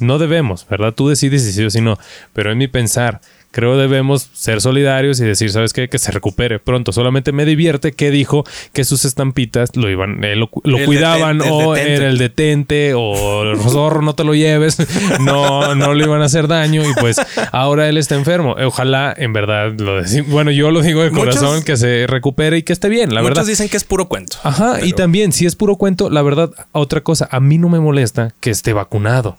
[0.00, 0.92] No debemos, ¿verdad?
[0.92, 1.98] Tú decides si sí o si no.
[2.34, 3.20] Pero en mi pensar,
[3.52, 5.88] creo debemos ser solidarios y decir, ¿sabes qué?
[5.88, 6.92] Que se recupere pronto.
[6.92, 8.44] Solamente me divierte que dijo
[8.74, 11.94] que sus estampitas lo iban, eh, lo, cuidaban detente, o detente.
[11.94, 14.76] era el detente o el zorro, no te lo lleves.
[15.20, 17.16] No, no le iban a hacer daño y pues
[17.50, 18.56] ahora él está enfermo.
[18.62, 20.30] Ojalá en verdad lo decimos.
[20.30, 23.22] Bueno, yo lo digo de Muchos- corazón que se recupere y que esté bien, la
[23.22, 23.48] Muchos verdad.
[23.48, 24.36] dicen que es puro cuento.
[24.42, 27.80] Ajá, y también, si es puro cuento, la verdad, otra cosa, a mí no me
[27.80, 29.38] molesta que esté vacunado.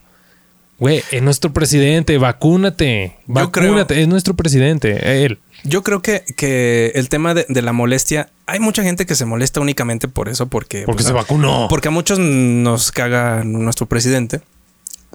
[0.80, 3.18] Güey, es nuestro presidente, vacúnate.
[3.26, 5.40] Creo- Vacúnate, es nuestro presidente, él.
[5.64, 9.26] Yo creo que, que el tema de, de la molestia, hay mucha gente que se
[9.26, 10.84] molesta únicamente por eso, porque...
[10.86, 11.68] Porque pues, se vacunó.
[11.68, 14.42] Porque a muchos nos caga nuestro presidente.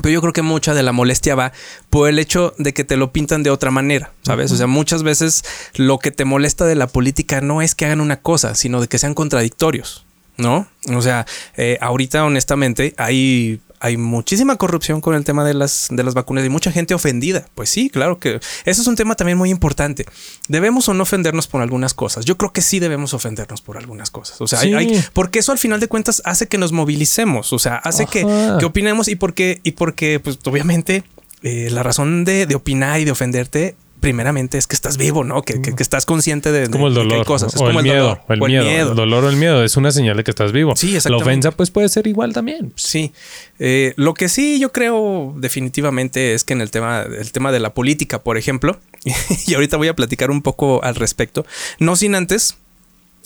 [0.03, 1.53] Pero yo creo que mucha de la molestia va
[1.91, 4.51] por el hecho de que te lo pintan de otra manera, ¿sabes?
[4.51, 5.45] O sea, muchas veces
[5.77, 8.89] lo que te molesta de la política no es que hagan una cosa, sino de
[8.89, 10.05] que sean contradictorios,
[10.39, 10.67] ¿no?
[10.93, 16.03] O sea, eh, ahorita honestamente hay, hay muchísima corrupción con el tema de las, de
[16.05, 17.45] las vacunas y mucha gente ofendida.
[17.55, 20.07] Pues sí, claro que eso es un tema también muy importante.
[20.49, 22.25] ¿Debemos o no ofendernos por algunas cosas?
[22.25, 24.41] Yo creo que sí debemos ofendernos por algunas cosas.
[24.41, 24.75] O sea, hay- Sí.
[24.75, 28.25] hay- porque eso al final de cuentas hace que nos movilicemos, o sea, hace que,
[28.59, 31.03] que opinemos y porque, y porque pues obviamente
[31.43, 35.41] eh, la razón de, de opinar y de ofenderte primeramente es que estás vivo, ¿no?
[35.41, 37.27] Que, que- que estás consciente de, como el de que hay dolor.
[37.27, 37.55] cosas.
[37.55, 38.03] Es o como el, miedo.
[38.03, 38.91] dolor, o el o miedo.
[38.91, 39.65] El dolor o el miedo.
[39.65, 40.75] Es una señal de que estás vivo.
[40.77, 42.73] Sí, La ofensa, pues puede ser igual también.
[42.77, 43.13] Sí,
[43.59, 47.61] Eh, lo que sí yo creo definitivamente es que en el tema, el tema de
[47.61, 48.79] la política, por ejemplo,
[49.47, 51.47] y ahorita voy a platicar un poco al respecto,
[51.79, 52.57] no sin antes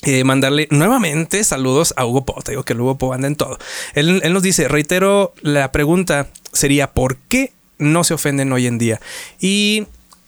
[0.02, 2.40] eh, mandarle nuevamente saludos a Hugo Po.
[2.44, 3.58] Te digo que el Hugo Po anda en todo.
[3.94, 8.76] Él, él nos dice, reitero, la pregunta sería, ¿por qué no se ofenden hoy en
[8.78, 9.00] día?
[9.40, 9.86] Y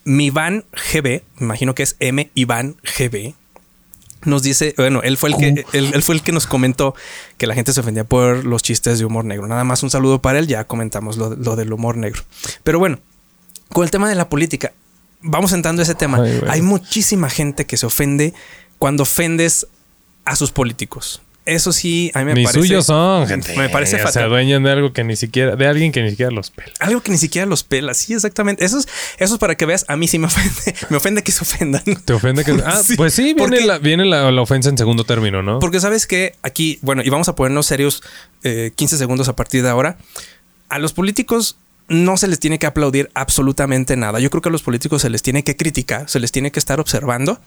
[0.08, 3.34] mi Iván GB, me imagino que es M Iván GB,
[4.24, 6.94] nos dice, bueno, él fue el que él, él fue el que nos comentó
[7.36, 9.46] que la gente se ofendía por los chistes de humor negro.
[9.46, 12.22] Nada más un saludo para él, ya comentamos lo, lo del humor negro.
[12.64, 12.98] Pero bueno,
[13.68, 14.72] con el tema de la política,
[15.20, 16.22] vamos entrando a ese tema.
[16.22, 16.40] Ay.
[16.48, 18.32] Hay muchísima gente que se ofende
[18.78, 19.66] cuando ofendes
[20.24, 21.20] a sus políticos.
[21.48, 22.60] Eso sí, a mí me Ni parece.
[22.60, 23.56] suyos son, gente.
[23.56, 24.24] Me parece Se fatal.
[24.24, 26.72] adueñan de algo que ni siquiera, de alguien que ni siquiera los pela.
[26.80, 27.94] Algo que ni siquiera los pela.
[27.94, 28.64] Sí, exactamente.
[28.64, 28.86] Eso es,
[29.18, 29.84] eso es para que veas.
[29.88, 30.74] A mí sí me ofende.
[30.90, 31.82] Me ofende que se ofendan.
[32.04, 32.52] Te ofende que.
[32.64, 35.58] Ah, Sí, pues sí, viene, porque- la, viene la, la ofensa en segundo término, ¿no?
[35.58, 38.02] Porque sabes que aquí, bueno, y vamos a ponernos serios
[38.44, 39.96] eh, 15 segundos a partir de ahora.
[40.68, 41.56] A los políticos
[41.88, 44.20] no se les tiene que aplaudir absolutamente nada.
[44.20, 46.58] Yo creo que a los políticos se les tiene que criticar, se les tiene que
[46.58, 47.40] estar observando.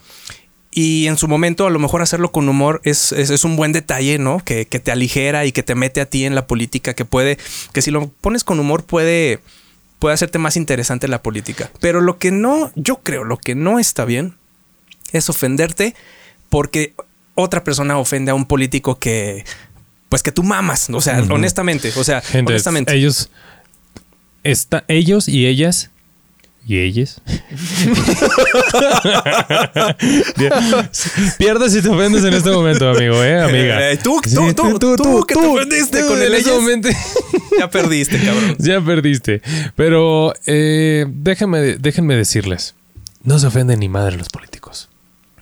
[0.74, 3.74] Y en su momento, a lo mejor hacerlo con humor es, es, es un buen
[3.74, 4.42] detalle, ¿no?
[4.44, 7.38] Que, que te aligera y que te mete a ti en la política, que puede,
[7.74, 9.42] que si lo pones con humor puede,
[10.00, 11.70] puede hacerte más interesante la política.
[11.82, 14.36] Pero lo que no, yo creo, lo que no está bien
[15.12, 15.94] es ofenderte
[16.50, 16.94] porque
[17.36, 19.46] otra persona ofende a un político que,
[20.10, 20.90] pues que tú mamas.
[20.90, 22.94] O sea, honestamente, o sea, Gente, honestamente.
[22.94, 23.30] ellos.
[24.44, 25.91] Está, ellos y ellas.
[26.66, 27.22] ¿Y ellas?
[31.38, 33.42] Pierdes si te ofendes en este momento, amigo, ¿eh?
[33.42, 33.92] Amiga.
[33.92, 36.54] Eh, tú, tú, tú, tú, que te ofendiste con el ellas.
[37.58, 38.56] Ya perdiste, cabrón.
[38.60, 39.42] ya perdiste.
[39.76, 42.76] Pero eh, déjenme, déjenme decirles:
[43.24, 44.90] no se ofenden ni madre los políticos.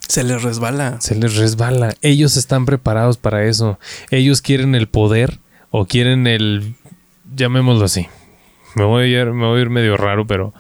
[0.08, 1.00] Se les resbala.
[1.02, 1.94] Se les resbala.
[2.02, 3.78] Ellos están preparados para eso.
[4.10, 5.40] Ellos quieren el poder
[5.70, 6.76] o quieren el.
[7.36, 8.08] Llamémoslo así.
[8.76, 10.54] Me voy a ir, me voy a ir medio raro, pero.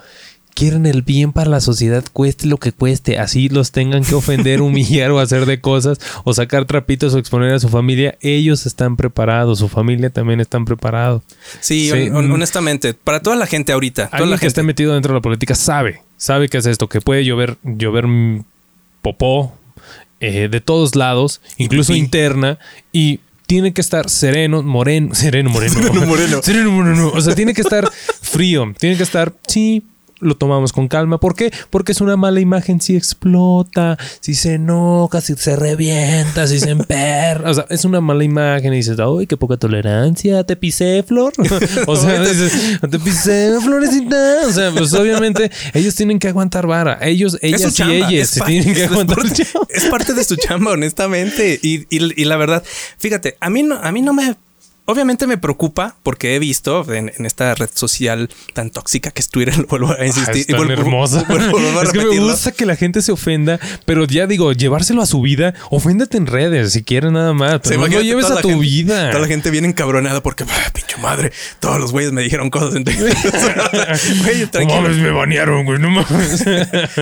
[0.59, 3.17] Quieren el bien para la sociedad, cueste lo que cueste.
[3.17, 7.53] Así los tengan que ofender, humillar o hacer de cosas, o sacar trapitos o exponer
[7.53, 8.17] a su familia.
[8.19, 11.21] Ellos están preparados, su familia también están preparados.
[11.61, 12.09] Sí, Sí.
[12.09, 14.67] hon- honestamente, para toda la gente ahorita, toda Alguien la que esté gente.
[14.67, 18.43] metido dentro de la política sabe, sabe que es esto, que puede llover, llover mm,
[19.01, 19.53] popó
[20.19, 22.59] eh, de todos lados, incluso interna,
[22.91, 25.73] y tiene que estar sereno, moreno, sereno, moreno.
[25.81, 26.39] Sereno, moreno.
[26.43, 27.11] sereno, moreno.
[27.15, 27.89] O sea, tiene que estar
[28.21, 29.83] frío, tiene que estar, sí.
[30.21, 31.19] Lo tomamos con calma.
[31.19, 31.51] ¿Por qué?
[31.69, 36.71] Porque es una mala imagen si explota, si se enoja, si se revienta, si se
[36.71, 37.49] emperra.
[37.49, 40.43] O sea, es una mala imagen y dices, ¡ay, qué poca tolerancia!
[40.43, 41.33] ¿Te pisé, Flor?
[41.87, 44.41] o sea, dices, ¿te pisé, Florecita?
[44.47, 46.99] O sea, pues obviamente ellos tienen que aguantar vara.
[47.01, 49.17] Ellos, Es ellas y ellas es se tienen que es aguantar.
[49.17, 51.59] parte- Es parte de su chamba, honestamente.
[51.61, 52.63] Y, y- y la verdad,
[52.97, 54.35] fíjate, a mí no, a mí no me.
[54.89, 59.29] Obviamente me preocupa porque he visto en, en esta red social tan tóxica que es
[59.29, 60.37] Twitter, vuelvo a Ah, insistir.
[60.37, 61.23] es tan y vuelvo- hermosa.
[61.27, 64.51] vuelvo- vuelvo a es que me gusta que la gente se ofenda, pero ya digo,
[64.51, 68.25] llevárselo a su vida, oféndete en redes si quieres nada más, pero no lo lleves
[68.31, 69.09] a tu gente- vida.
[69.11, 72.75] Toda la gente viene encabronada porque, "Ah, pinche madre, todos los güeyes me dijeron cosas.
[72.75, 73.13] en Twitter".
[74.23, 74.81] Güey, No tranquilo.
[74.81, 76.43] mames, me banearon, güey, no mames.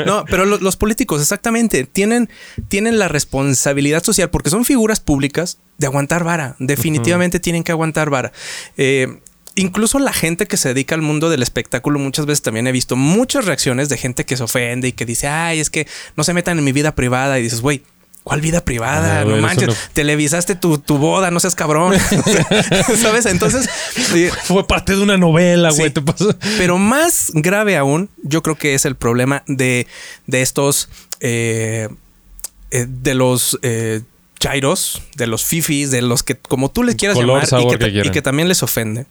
[0.06, 2.30] No, pero lo- los políticos exactamente tienen,
[2.68, 6.56] tienen la responsabilidad social porque son figuras públicas de aguantar vara.
[6.60, 8.32] Definitivamente tienen que aguantar vara.
[8.78, 9.20] Eh,
[9.56, 12.96] incluso la gente que se dedica al mundo del espectáculo, muchas veces también he visto
[12.96, 16.34] muchas reacciones de gente que se ofende y que dice, ay, es que no se
[16.34, 17.40] metan en mi vida privada.
[17.40, 17.84] Y dices, güey.
[18.24, 19.22] ¿Cuál vida privada?
[19.22, 21.94] Ah, no manches, no- televisaste tu, tu boda, no seas cabrón.
[23.02, 23.26] ¿Sabes?
[23.26, 23.70] Entonces,
[24.14, 25.92] eh, Fue parte de una novela, güey, Sí.
[25.94, 26.36] te pasó.
[26.58, 29.88] pero más grave aún, yo creo que es el problema de,
[30.26, 30.90] de estos,
[31.22, 31.88] eh,
[32.72, 34.02] eh, de los eh,
[34.40, 37.84] chairos, de los fifis, de los que, como tú les quieras Color, llamar, y que,
[38.08, 39.06] y que también les ofende.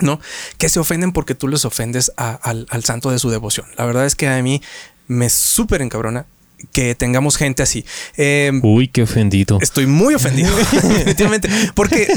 [0.00, 0.18] ¿No?
[0.56, 3.66] Que se ofenden porque tú les ofendes a- al, al santo de su devoción.
[3.76, 4.62] La verdad es que a mí
[5.08, 6.24] me súper encabrona
[6.72, 7.84] que tengamos gente así.
[8.16, 9.58] Eh, Uy, qué ofendido.
[9.60, 12.08] Estoy muy ofendido, definitivamente, porque,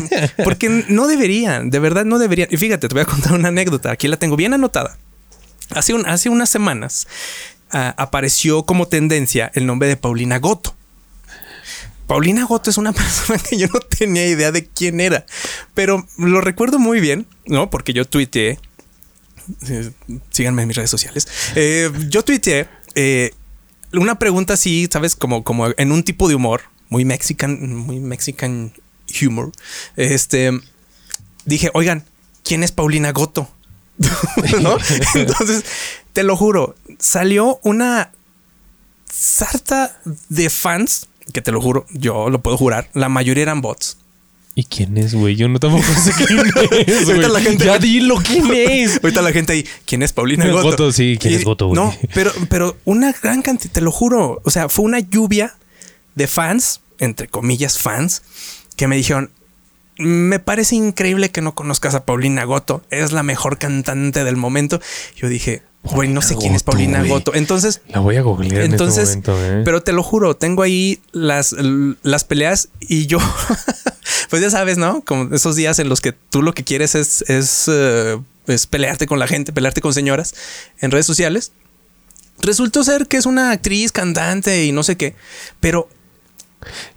[0.45, 2.47] porque no deberían, de verdad no deberían.
[2.51, 4.97] Y fíjate, te voy a contar una anécdota, aquí la tengo bien anotada.
[5.71, 7.07] Hace, un- hace unas semanas
[7.71, 10.73] ah, apareció como tendencia el nombre de Paulina Goto.
[12.08, 15.26] Paulina Goto es una persona que yo no tenía idea de quién era,
[15.74, 17.70] pero lo recuerdo muy bien, ¿no?
[17.70, 18.60] Porque yo tuiteé,
[19.70, 19.91] eh,
[20.30, 23.32] síganme en mis redes sociales, eh, yo tuiteé eh,
[23.93, 25.16] una pregunta así, ¿sabes?
[25.16, 28.74] Como, como en un tipo de humor, muy mexican, muy mexican
[29.22, 29.51] humor.
[29.95, 30.51] Este,
[31.45, 32.06] dije, oigan,
[32.43, 33.49] ¿quién es Paulina Goto?
[34.62, 34.78] ¿No?
[35.16, 35.64] Entonces,
[36.14, 38.12] te lo juro, salió una
[39.10, 39.99] sarta
[40.30, 43.97] de fans, que te lo juro, yo lo puedo jurar, la mayoría eran bots.
[44.55, 45.36] ¿Y quién es, güey?
[45.36, 46.39] Yo no tampoco sé quién
[46.88, 48.99] es, Ahorita la gente- Ya dilo quién es.
[49.03, 50.63] Ahorita la gente ahí, ¿quién es Paulina Goto?
[50.69, 51.75] Goto, sí, ¿quién Y- es Goto, güey?
[51.81, 54.41] No, pero, pero una gran cantidad, te lo juro.
[54.45, 55.55] O sea, fue una lluvia
[56.13, 58.21] de fans, entre comillas, fans,
[58.75, 59.31] que me dijeron.
[59.97, 62.84] Me parece increíble que no conozcas a Paulina Goto.
[62.91, 64.79] Es la mejor cantante del momento.
[65.15, 67.09] Yo dije, güey, no sé quién es Paulina güey.
[67.09, 67.36] Goto.
[67.36, 69.61] Entonces, La voy a googlear entonces, en este momento, ¿eh?
[69.65, 71.55] pero te lo juro, tengo ahí las,
[72.03, 73.19] las peleas y yo,
[74.29, 75.01] pues ya sabes, ¿no?
[75.01, 79.07] Como esos días en los que tú lo que quieres es, es, eh, es pelearte
[79.07, 80.34] con la gente, pelearte con señoras
[80.79, 81.51] en redes sociales.
[82.39, 85.15] Resultó ser que es una actriz, cantante y no sé qué,
[85.59, 85.88] pero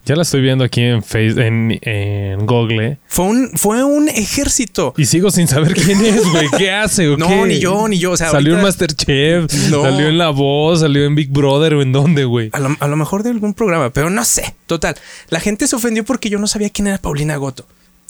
[0.05, 2.99] Ya la estoy viendo aquí en Face, en, en Google.
[3.09, 4.95] fue un, fue un ejército.
[4.97, 6.49] Y sigo sin saber quién es, güey.
[6.57, 7.09] ¿Qué hace?
[7.09, 7.35] o No, qué?
[7.47, 8.13] ni yo, ni yo.
[8.13, 9.83] O sea, salió en ahorita- Masterchef, No.
[9.83, 12.51] salió en La Voz, salió en Big Brother o en dónde, güey.
[12.53, 14.55] A lo, a lo mejor de algún programa, pero no sé.
[14.67, 14.97] Total,
[15.29, 17.67] la gente se ofendió porque yo no sabía quién era Paulina Goto.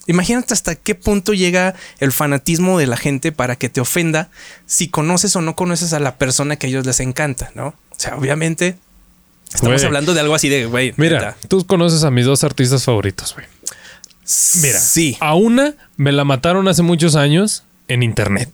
[0.09, 4.29] Imagínate hasta qué punto llega el fanatismo de la gente para que te ofenda
[4.65, 7.69] si conoces o no conoces a la persona que a ellos les encanta, ¿no?
[7.91, 8.77] O sea, obviamente
[9.53, 11.37] estamos hablando de algo así de, güey, Mira, neta.
[11.49, 13.47] tú conoces a mis dos artistas favoritos, güey.
[14.63, 18.51] Mira, sí, a una me la mataron hace muchos años en internet.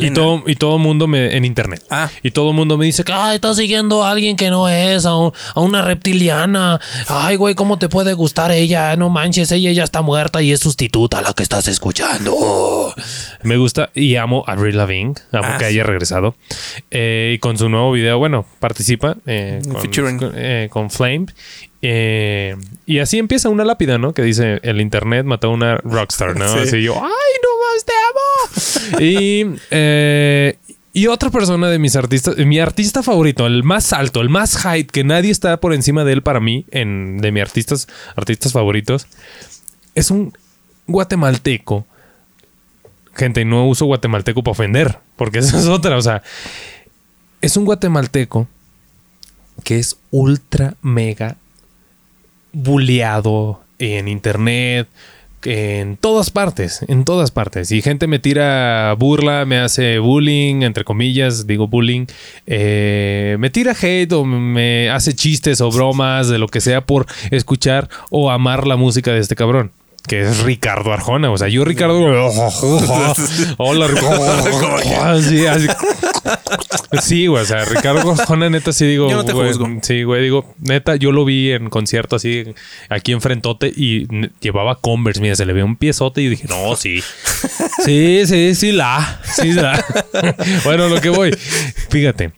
[0.00, 1.84] Y todo, y todo mundo me en internet.
[1.88, 2.10] Ah.
[2.24, 5.14] Y todo mundo me dice que ay, estás siguiendo a alguien que no es, a,
[5.16, 6.80] un- a una reptiliana.
[7.06, 8.96] Ay, güey, ¿cómo te puede gustar ella?
[8.96, 12.92] No manches, ella ya está muerta y es sustituta a la que estás escuchando.
[13.44, 15.70] Me gusta y amo a Avril Lavigne, amo Ah, que sí.
[15.70, 16.34] haya regresado.
[16.90, 20.18] Eh, y con su nuevo video, bueno, participa eh, con, Featuring.
[20.18, 21.26] con- eh, con Flame.
[21.80, 24.12] Y así empieza una lápida, ¿no?
[24.12, 26.48] Que dice, el internet mató a una rockstar, ¿no?
[26.52, 26.58] Sí.
[26.60, 27.00] Así yo, ¡ay,
[27.42, 29.58] no más te amo!
[30.92, 34.56] y, y otra persona de mis artistas, mi artista favorito, el más alto, el más
[34.60, 37.86] hype, que nadie está por encima de él para mí, en, de mis artistas,
[38.16, 39.06] artistas favoritos,
[39.94, 40.32] es un
[40.88, 41.86] guatemalteco.
[43.18, 46.22] Gente, no uso guatemalteco para ofender, porque esa es otra, o sea,
[47.40, 48.46] es un guatemalteco
[49.64, 51.36] que es ultra mega
[52.52, 54.88] bulleado en internet,
[55.44, 57.70] en todas partes, en todas partes.
[57.72, 62.06] Y gente me tira burla, me hace bullying, entre comillas, digo bullying,
[62.46, 67.06] eh, me tira hate o me hace chistes o bromas de lo que sea por
[67.30, 69.72] escuchar o amar la música de este cabrón.
[70.08, 71.30] Que es Ricardo Arjona.
[71.30, 71.98] O sea, yo, Ricardo.
[73.58, 75.22] Hola, Ricardo.
[75.22, 75.68] Sí, así.
[77.02, 77.42] Sí, güey.
[77.42, 79.10] O sea, Ricardo Arjona, neta, sí digo.
[79.10, 79.68] Yo no te güey, juzgo.
[79.82, 80.22] Sí, güey.
[80.22, 82.44] Digo, neta, yo lo vi en concierto así,
[82.88, 84.08] aquí en Frentote y
[84.40, 85.20] llevaba Converse.
[85.20, 87.02] Mira, se le veía un piezote y dije, no, sí.
[87.84, 89.20] Sí, sí, sí, la.
[89.24, 89.84] Sí, la.
[90.64, 91.32] bueno, lo que voy.
[91.90, 92.32] Fíjate.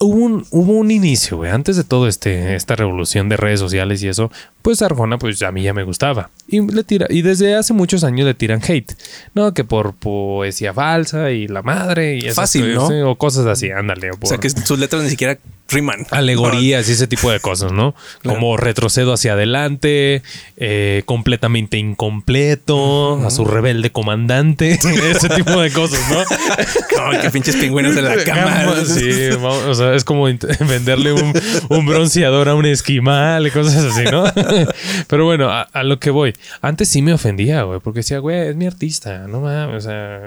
[0.00, 1.50] Hubo un, hubo un inicio, güey.
[1.50, 4.30] Antes de todo este, esta revolución de redes sociales y eso,
[4.64, 6.30] pues Arjona, pues a mí ya me gustaba.
[6.48, 8.94] Y le tira, y desde hace muchos años le tiran hate.
[9.34, 13.10] No, que por poesía falsa y la madre y Fácil, ¿no?
[13.10, 14.10] O cosas así, ándale.
[14.10, 15.38] o O sea, que sus letras ni siquiera
[15.68, 16.06] riman.
[16.10, 17.94] alegorías y ese tipo de cosas, ¿no?
[18.24, 20.22] Como retrocedo hacia adelante,
[20.56, 24.78] eh, completamente incompleto, a su rebelde comandante,
[25.10, 26.18] ese tipo de cosas, ¿no?
[27.04, 28.76] Ay, qué pinches pingüinos de la cama.
[28.86, 31.32] Sí, vamos, o sea, es como venderle un,
[31.68, 34.24] un bronceador a un esquimal y cosas así, ¿no?
[35.08, 36.34] Pero bueno, a, a lo que voy.
[36.60, 40.20] Antes sí me ofendía, güey, porque decía, güey, es mi artista, no mames, o sea...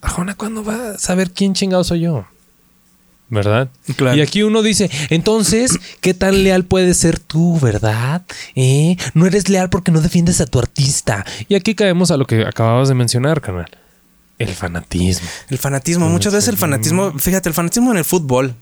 [0.00, 2.26] Arjona, ¿cuándo va a saber quién chingado soy yo?
[3.30, 3.68] ¿Verdad?
[3.96, 4.16] Claro.
[4.16, 8.22] Y aquí uno dice, entonces, ¿qué tan leal puedes ser tú, verdad?
[8.54, 8.96] ¿Eh?
[9.14, 11.24] No eres leal porque no defiendes a tu artista.
[11.48, 13.70] Y aquí caemos a lo que acababas de mencionar, carnal.
[14.38, 15.28] El fanatismo.
[15.48, 18.54] El fanatismo, muchas veces el fanatismo, fíjate, el fanatismo en el fútbol.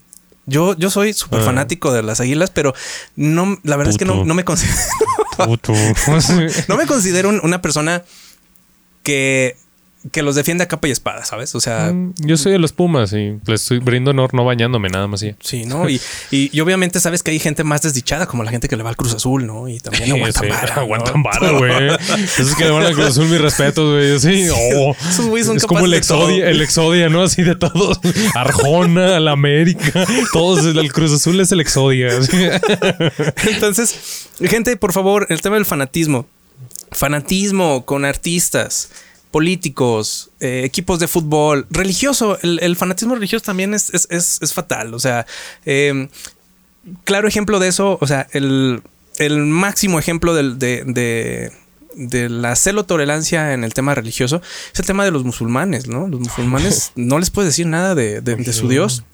[0.47, 1.45] Yo, yo soy súper Ah.
[1.45, 2.74] fanático de las águilas, pero
[3.16, 4.76] no, la verdad es que no, no me considero,
[6.68, 8.03] no me considero un- una persona
[9.03, 9.57] que
[10.11, 11.55] que los defiende a capa y espada, ¿sabes?
[11.55, 14.88] O sea, Mm, Yo soy de los Pumas y les estoy brindo honor no bañándome
[14.88, 15.22] nada más.
[15.22, 15.34] así.
[15.40, 15.88] sí, ¿no?
[15.88, 16.00] Y,
[16.30, 18.90] y, y obviamente sabes que hay gente más desdichada, como la gente que le va
[18.90, 19.68] al Cruz Azul, ¿no?
[19.68, 21.88] Y también aguantan vara, aguantan vara, güey.
[22.38, 24.18] Esos que le van a Cruz Azul, mis respetos, güey.
[24.18, 24.96] Sí, oh.
[25.09, 25.94] Esos güeyes son es como el.
[25.94, 27.22] Exodia, el Exodia, ¿no?
[27.22, 28.00] Así de todos.
[28.34, 30.05] Arjona, la América.
[30.32, 32.09] Todos, el Cruz Azul es el Exodia.
[33.46, 36.26] Entonces, gente, por favor, el tema del fanatismo.
[36.90, 38.90] Fanatismo con artistas,
[39.33, 42.39] políticos, eh, equipos de fútbol, religioso.
[42.43, 44.95] El, el fanatismo religioso también es, es, es- es fatal.
[44.95, 45.26] O sea,
[45.64, 46.09] eh,
[47.05, 48.83] claro ejemplo de eso, o sea, el,
[49.18, 51.53] el máximo ejemplo del- de, de-
[51.95, 54.41] de la celotolerancia en el tema religioso
[54.72, 56.07] es el tema de los musulmanes, ¿no?
[56.09, 59.05] Los musulmanes no les puedes decir nada de, de- de su Dios.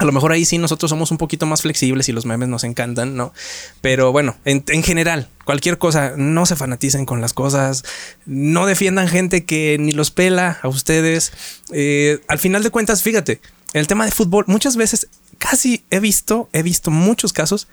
[0.00, 2.64] A lo mejor ahí sí nosotros somos un poquito más flexibles y los memes nos
[2.64, 3.34] encantan, ¿no?
[3.82, 7.84] Pero bueno, en, en general, cualquier cosa, no se fanaticen con las cosas,
[8.24, 11.32] no defiendan gente que ni los pela a ustedes.
[11.72, 13.42] Eh, al final de cuentas, fíjate,
[13.74, 17.68] el tema de fútbol, muchas veces, casi he visto, he visto muchos casos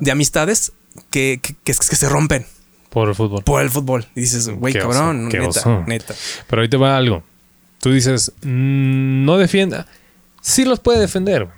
[0.00, 0.72] de amistades
[1.10, 2.46] que, que, que- que se rompen
[2.88, 3.44] Por el fútbol.
[3.44, 4.06] por el fútbol.
[4.16, 5.84] Y dices, güey, oso, cabrón, qué neta, oso.
[5.86, 6.14] neta.
[6.48, 7.22] Pero ahí te va algo.
[7.80, 9.86] Tú dices, mm, no defienda.
[10.40, 11.48] Sí los puede defender,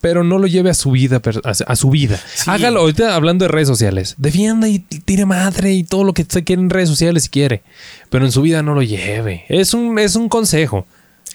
[0.00, 1.20] pero no lo lleve a su vida.
[1.44, 2.20] A, su vida.
[2.34, 2.50] Sí.
[2.50, 2.80] Hágalo.
[2.80, 4.14] Ahorita hablando de redes sociales.
[4.18, 7.62] Defienda y tire madre y todo lo que se quiere en redes sociales si quiere.
[8.10, 9.44] Pero en su vida no lo lleve.
[9.48, 10.86] Es un, es un consejo.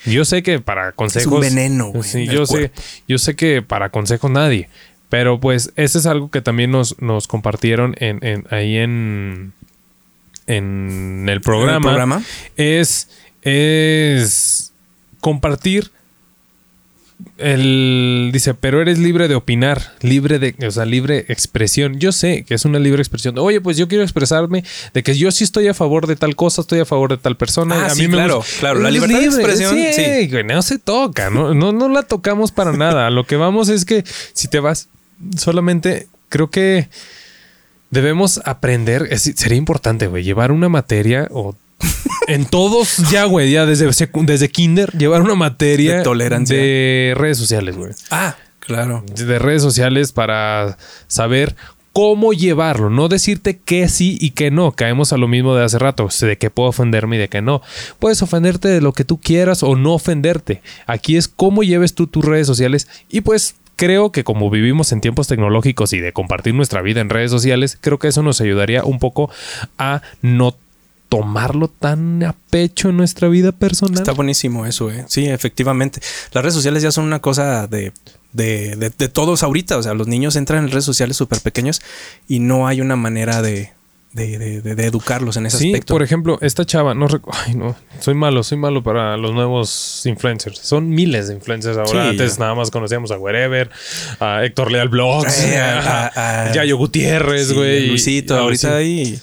[0.05, 1.39] Yo sé que para consejos.
[1.41, 2.71] veneno, güey, Sí, en el yo sé,
[3.07, 4.69] yo sé que para consejos nadie.
[5.09, 9.53] Pero pues, ese es algo que también nos, nos compartieron en, en- ahí en,
[10.45, 11.79] en el programa.
[11.87, 12.23] programa?
[12.57, 13.09] Es,
[13.41, 14.71] es
[15.19, 15.91] compartir
[17.37, 21.99] el dice, pero eres libre de opinar, libre de, o sea, libre expresión.
[21.99, 23.37] Yo sé que es una libre expresión.
[23.39, 24.63] Oye, pues yo quiero expresarme
[24.93, 27.35] de que yo sí estoy a favor de tal cosa, estoy a favor de tal
[27.37, 27.83] persona.
[27.83, 31.29] Ah, a sí, mí me claro, claro, la libertad de expresión, Sí, no se toca,
[31.29, 33.09] no, no, no la tocamos para nada.
[33.09, 34.03] Lo que vamos es que
[34.33, 34.89] si te vas,
[35.37, 36.89] solamente creo que
[37.89, 39.07] debemos aprender.
[39.11, 41.55] es- sería importante, güey, llevar una materia o
[42.27, 43.89] en todos ya, güey, ya desde,
[44.23, 46.57] desde kinder, llevar una materia De tolerancia.
[46.57, 47.91] de redes sociales, güey.
[48.11, 49.03] Ah, claro.
[49.15, 51.55] De redes sociales para saber
[51.93, 54.71] cómo llevarlo, no decirte que sí y que no.
[54.73, 57.61] Caemos a lo mismo de hace rato, de que puedo ofenderme y de que no.
[57.97, 60.61] Puedes ofenderte de lo que tú quieras o no ofenderte.
[60.85, 65.01] Aquí es cómo lleves tú tus redes sociales y pues creo que como vivimos en
[65.01, 68.83] tiempos tecnológicos y de compartir nuestra vida en redes sociales, creo que eso nos ayudaría
[68.83, 69.31] un poco
[69.79, 70.55] a no
[71.09, 73.99] tomarlo tan a pecho en nuestra vida personal.
[73.99, 75.05] Está buenísimo eso, ¿eh?
[75.07, 75.99] Sí, efectivamente.
[76.33, 77.93] Las redes sociales ya son una cosa de,
[78.33, 79.77] de, de- de todos ahorita.
[79.77, 81.81] O sea, los niños entran en redes sociales súper pequeños
[82.27, 83.71] y no hay una manera de,
[84.11, 85.93] de, de- de- de educarlos en ese Sí, aspecto.
[85.93, 87.07] por ejemplo, esta chava, no
[87.45, 90.59] ay no, soy malo, soy malo para los nuevos influencers.
[90.59, 91.89] Son miles de influencers ahora.
[91.91, 92.39] Sí, Antes ya.
[92.41, 93.69] nada más conocíamos a Wherever,
[94.19, 97.87] a Héctor Leal Blogs, Eh, a, a- a- Yayo Gutiérrez, güey.
[97.87, 99.19] Luisito, ahorita ahí.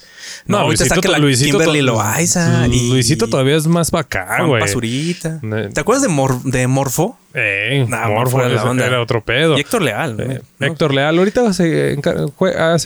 [0.47, 3.89] No, ahorita está que la Luisito Kimberly Loaiza y Luisito todavía es más
[4.37, 4.61] Juan güey.
[4.61, 5.39] Pazurita.
[5.41, 7.17] Ne- ¿Te acuerdas de, Mor- de Morfo?
[7.37, 8.85] Eh, Nah, Morfo la era- onda.
[8.85, 9.57] era otro pedo.
[9.57, 10.17] Y Héctor Leal.
[10.19, 10.65] Eh, ¿no?
[10.67, 11.97] Héctor Leal, ahorita hace,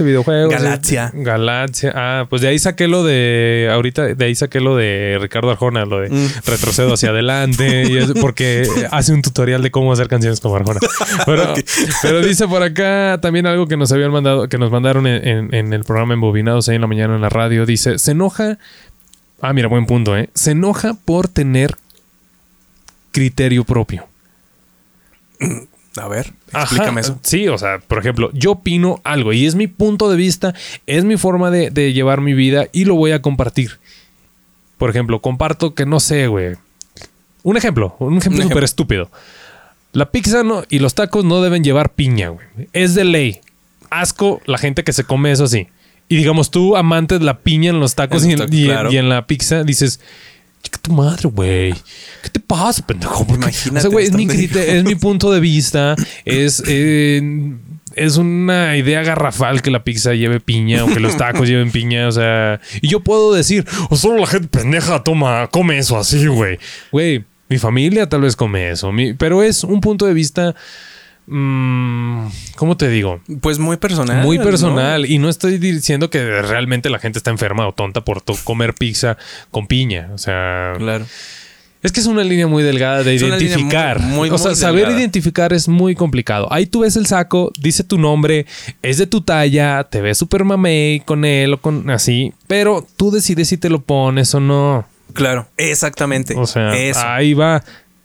[0.03, 0.51] videojuegos.
[0.51, 1.11] Galaxia.
[1.13, 1.93] Galaxia.
[1.95, 3.69] Ah, pues de ahí saqué lo de.
[3.71, 6.27] Ahorita de ahí saqué lo de Ricardo Arjona, lo de Mm.
[6.47, 7.83] retrocedo hacia adelante.
[7.87, 10.79] y es porque hace un tutorial de cómo hacer canciones como Arjona.
[11.25, 11.53] Pero,
[12.01, 15.53] pero dice por acá también algo que nos habían mandado, que nos mandaron en, en-
[15.53, 17.65] en el programa Embobinados ahí en la mañana en la radio.
[17.67, 18.57] Dice: se enoja.
[19.41, 20.29] Ah, mira, buen punto, ¿eh?
[20.33, 21.75] Se enoja por tener
[23.11, 24.05] criterio propio.
[25.97, 27.19] A ver, Ajá, explícame eso.
[27.23, 30.53] Sí, o sea, por ejemplo, yo opino algo y es mi punto de vista,
[30.85, 33.79] es mi forma de, de llevar mi vida y lo voy a compartir.
[34.77, 36.55] Por ejemplo, comparto que no sé, güey.
[37.43, 39.09] Un ejemplo, un ejemplo súper estúpido.
[39.91, 42.45] La pizza no, y los tacos no deben llevar piña, güey.
[42.73, 43.39] Es de ley.
[43.89, 45.67] Asco la gente que se come eso así.
[46.07, 48.61] Y digamos, tú, amante de la piña en los tacos En y en, tacos, y
[48.61, 48.91] en- claro.
[48.91, 49.99] y en la pizza, dices,
[50.79, 51.73] tu madre, güey.
[52.23, 53.25] ¿Qué te pasa, pendejo?
[53.29, 55.95] Imagínate, O sea, güey, es mi, es punto de vista.
[56.25, 57.21] Es, eh,
[57.95, 62.07] es una idea garrafal que la pizza lleve piña o que los tacos lleven piña.
[62.07, 66.25] O sea, y yo puedo decir, o solo la gente pendeja toma, come eso así,
[66.27, 66.57] güey.
[66.91, 68.91] Güey, mi familia tal vez come eso.
[68.91, 70.55] mi- pero es un punto de vista.
[71.29, 73.21] Mm, ¿Cómo te digo?
[73.41, 74.23] Pues muy personal.
[74.25, 74.43] Muy ¿no?
[74.43, 75.05] personal.
[75.05, 79.17] Y no estoy diciendo que realmente la gente está enferma o tonta por comer pizza
[79.51, 80.09] con piña.
[80.13, 81.05] O sea, Claro.
[81.81, 83.99] es que es una línea muy delgada de Es identificar.
[84.01, 84.99] muy- muy- o sea, saber delgada.
[84.99, 86.51] identificar es muy complicado.
[86.51, 88.45] Ahí tú ves el saco, dice tu nombre,
[88.81, 93.11] es de tu talla, te ves super mamey con él o con así, pero tú
[93.11, 94.85] decides si te lo pones o no.
[95.13, 96.35] Claro, exactamente.
[96.37, 96.99] O sea, Eso.
[97.03, 97.63] ahí va.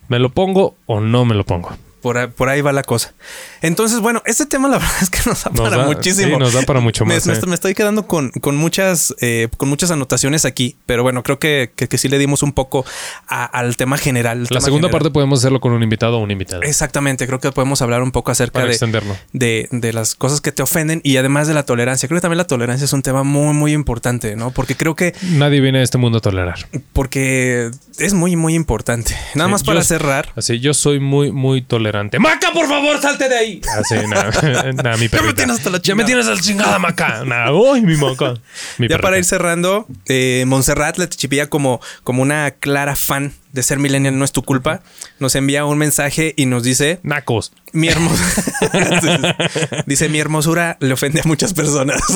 [0.09, 1.77] ¿Me lo pongo o no me lo pongo?
[2.05, 3.15] Por, ahí- por ahí va la cosa.
[3.63, 6.35] Entonces, bueno, este tema la verdad es que nos da Nos para da- muchísimo.
[6.35, 7.35] sí, nos da para mucho más, Me, eh.
[7.35, 11.39] estoy- me estoy quedando con, con muchas eh, con muchas anotaciones aquí, pero bueno, creo
[11.39, 12.85] que, que, que sí le dimos un poco
[13.27, 14.43] a- al tema general.
[14.43, 14.91] La tema segunda general.
[15.01, 16.61] parte podemos hacerlo con un invitado o una invitada.
[16.67, 19.03] Exactamente, creo que podemos hablar un poco acerca Para de,
[19.33, 22.07] de, de las cosas que te ofenden y además de la tolerancia.
[22.07, 24.51] Creo que también la tolerancia es un tema muy, muy importante, ¿no?
[24.51, 26.67] Porque creo que Nadie viene a este mundo a tolerar.
[26.93, 29.15] porque es muy, muy importante.
[29.35, 30.33] Nada Sí, más para yo- cerrar.
[30.37, 31.94] Así, yo soy muy, muy tolerante.
[32.19, 33.61] ¡Maca, por favor, salte de ahí!
[33.79, 34.31] Así, nada,
[34.73, 35.35] nada, mi perrita.
[35.35, 37.25] tienes hasta la Ya me tienes a la chingada, Maca.
[37.25, 38.35] Nada, ¡Uy, mi Maca!
[38.79, 43.63] Mi Ya para ir cerrando, eh, Montserrat le chipilla como, como una clara fan de
[43.63, 44.83] ser millennial no es tu culpa.
[45.21, 47.53] Nos envía un mensaje y nos dice: Nacos.
[47.73, 48.29] Mi hermosura.
[49.87, 52.03] dice: Mi hermosura le ofende a muchas personas.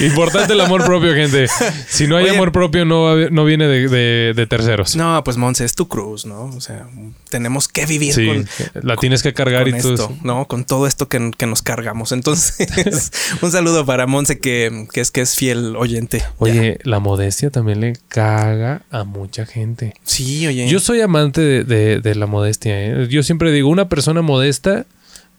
[0.00, 1.46] Importante el amor propio, gente.
[1.88, 2.34] Si no hay Oye.
[2.34, 4.94] amor propio, no, no viene de, de- de terceros.
[4.96, 6.44] no, pues Monse, es tu cruz, ¿no?
[6.44, 6.86] O sea,
[7.30, 8.46] tenemos que vivir sí, con,
[8.82, 9.94] la tienes que cargar con y tú.
[9.94, 10.46] esto, ¿no?
[10.46, 12.12] Con todo esto que, que nos cargamos.
[12.12, 16.22] Entonces, un saludo para Monse, que, que es que es fiel oyente.
[16.38, 19.04] Oye, la modestia también le caga a
[19.40, 19.94] mucha gente.
[20.04, 20.68] Sí, oye.
[20.68, 22.72] Yo soy amante de, de- de la modestia.
[22.80, 23.08] ¿eh?
[23.10, 24.86] Yo siempre digo, una persona modesta,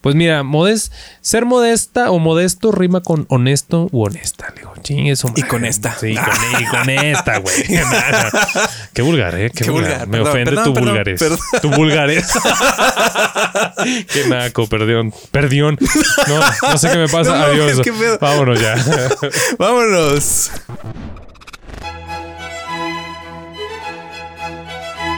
[0.02, 0.92] pues mira, modest,
[1.22, 4.50] ser modesta o modesto rima con honesto u honesta.
[4.54, 5.48] Le digo, chingue su Y madre".
[5.48, 5.96] con esta.
[5.98, 7.56] Sí, con, y con esta, güey.
[8.94, 9.50] Qué vulgar, ¿eh?
[9.56, 10.06] Qué, Qué vulgar.
[10.06, 10.08] vulgar.
[10.08, 11.20] Me Perdón, ofende perdón, tu perdón, vulgares.
[11.22, 11.40] perdón.
[11.62, 12.28] Tu vulgares.
[14.14, 15.14] Qué naco, perdión.
[15.32, 15.78] Perdión.
[16.28, 16.40] No,
[16.70, 17.30] no sé qué me pasa.
[17.38, 17.82] No Adiós.
[18.20, 18.76] Vámonos ya.
[19.58, 20.52] Vámonos.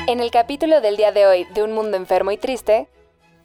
[0.08, 2.88] En el capítulo del día de hoy de Un Mundo Enfermo y Triste,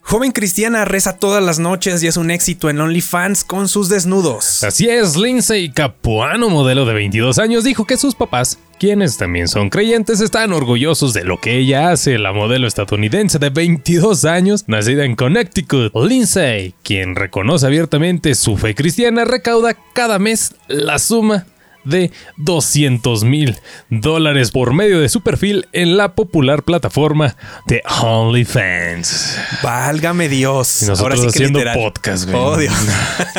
[0.01, 4.63] Joven cristiana reza todas las noches y es un éxito en OnlyFans con sus desnudos.
[4.63, 9.71] Así es, Lindsay Capuano, modelo de 22 años, dijo que sus papás, quienes también son
[9.71, 12.19] creyentes, están orgullosos de lo que ella hace.
[12.19, 18.77] La modelo estadounidense de 22 años, nacida en Connecticut, Lindsay, quien reconoce abiertamente su fe
[18.77, 21.47] cristiana, recauda cada mes la suma
[21.85, 23.59] de 200 mil
[23.91, 29.39] dólares por medio de su perfil en la popular plataforma de OnlyFans.
[29.63, 30.83] Válgame Dios.
[30.83, 31.79] Y nosotros Ahora sí que haciendo literal.
[31.79, 32.37] podcast, güey.
[32.37, 32.75] Oh, Dios.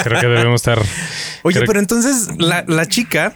[0.04, 0.80] Creo que debemos estar.
[1.44, 3.36] Oye, creo- pero entonces la, la chica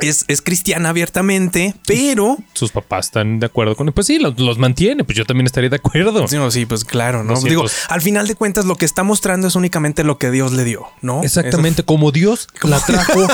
[0.00, 2.36] es, es cristiana abiertamente, pero.
[2.52, 3.92] sus papás están de acuerdo con él.
[3.92, 5.04] Pues sí, los, los mantiene.
[5.04, 6.26] Pues yo también estaría de acuerdo.
[6.28, 7.34] Sí, no, sí, pues claro, ¿no?
[7.34, 7.50] 200.
[7.50, 10.64] Digo, al final de cuentas, lo que está mostrando es únicamente lo que Dios le
[10.64, 11.22] dio, ¿no?
[11.22, 13.26] Exactamente, como Dios la trajo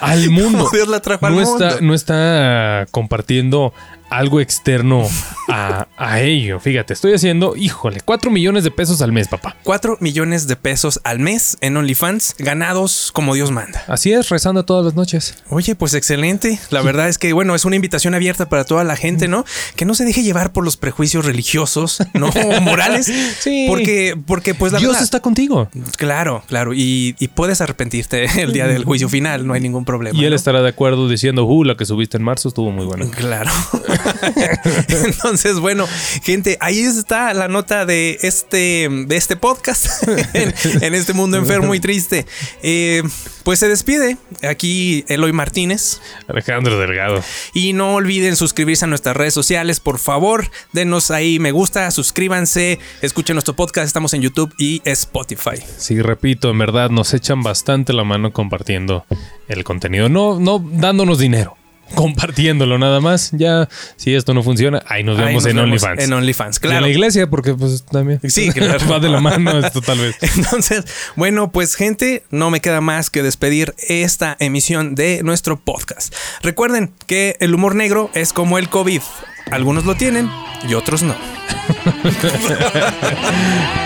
[0.00, 0.58] al mundo.
[0.58, 1.66] Como Dios la trajo al no mundo.
[1.68, 3.72] Está, no está compartiendo
[4.12, 5.08] algo externo
[5.48, 6.60] a, a ello.
[6.60, 9.56] Fíjate, estoy haciendo, híjole, 4 millones de pesos al mes, papá.
[9.62, 13.82] 4 millones de pesos al mes en OnlyFans, ganados como Dios manda.
[13.88, 15.42] Así es, rezando todas las noches.
[15.48, 16.58] Oye, pues excelente.
[16.70, 19.44] La verdad es que, bueno, es una invitación abierta para toda la gente, ¿no?
[19.76, 22.28] Que no se deje llevar por los prejuicios religiosos, ¿no?
[22.28, 23.10] O morales.
[23.40, 23.64] Sí.
[23.68, 25.68] Porque, porque pues la Dios verdad- está contigo.
[25.96, 26.74] Claro, claro.
[26.74, 30.18] Y, y puedes arrepentirte el día del juicio final, no hay ningún problema.
[30.18, 30.36] Y él ¿no?
[30.36, 33.06] estará de acuerdo diciendo, uh, la que subiste en marzo estuvo muy buena.
[33.10, 33.50] Claro.
[34.88, 35.86] Entonces, bueno,
[36.22, 41.74] gente, ahí está la nota de este, de este podcast en, en este mundo enfermo
[41.74, 42.26] y triste.
[42.62, 43.02] Eh,
[43.42, 44.16] pues se despide
[44.48, 46.00] aquí Eloy Martínez.
[46.28, 47.22] Alejandro Delgado.
[47.54, 50.50] Y no olviden suscribirse a nuestras redes sociales, por favor.
[50.72, 53.86] Denos ahí me gusta, suscríbanse, escuchen nuestro podcast.
[53.86, 55.62] Estamos en YouTube y Spotify.
[55.76, 59.04] Sí, repito, en verdad nos echan bastante la mano compartiendo
[59.48, 60.08] el contenido.
[60.08, 61.56] No, no dándonos dinero.
[61.94, 63.30] Compartiéndolo nada más.
[63.32, 66.04] Ya, si esto no funciona, ahí nos Ahí vemos nos en OnlyFans.
[66.04, 66.76] En OnlyFans, Y claro.
[66.78, 68.20] En la iglesia, porque pues también.
[68.28, 68.78] Sí, claro.
[68.90, 70.16] Va de la mano esto tal vez.
[70.36, 70.84] Entonces,
[71.16, 76.14] bueno, pues gente, no me queda más que despedir esta emisión de nuestro podcast.
[76.42, 79.02] Recuerden que el humor negro es como el COVID.
[79.50, 80.30] Algunos lo tienen
[80.68, 81.14] y otros no.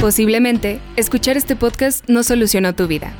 [0.00, 3.12] posiblemente, escuchar este podcast no solucionó tu vida.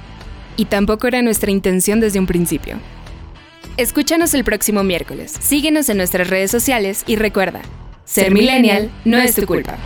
[0.57, 2.79] Y tampoco era nuestra intención desde un principio.
[3.81, 7.63] Escúchanos el próximo miércoles, síguenos en nuestras redes sociales y recuerda,
[8.05, 9.79] ser millennial no es tu culpa.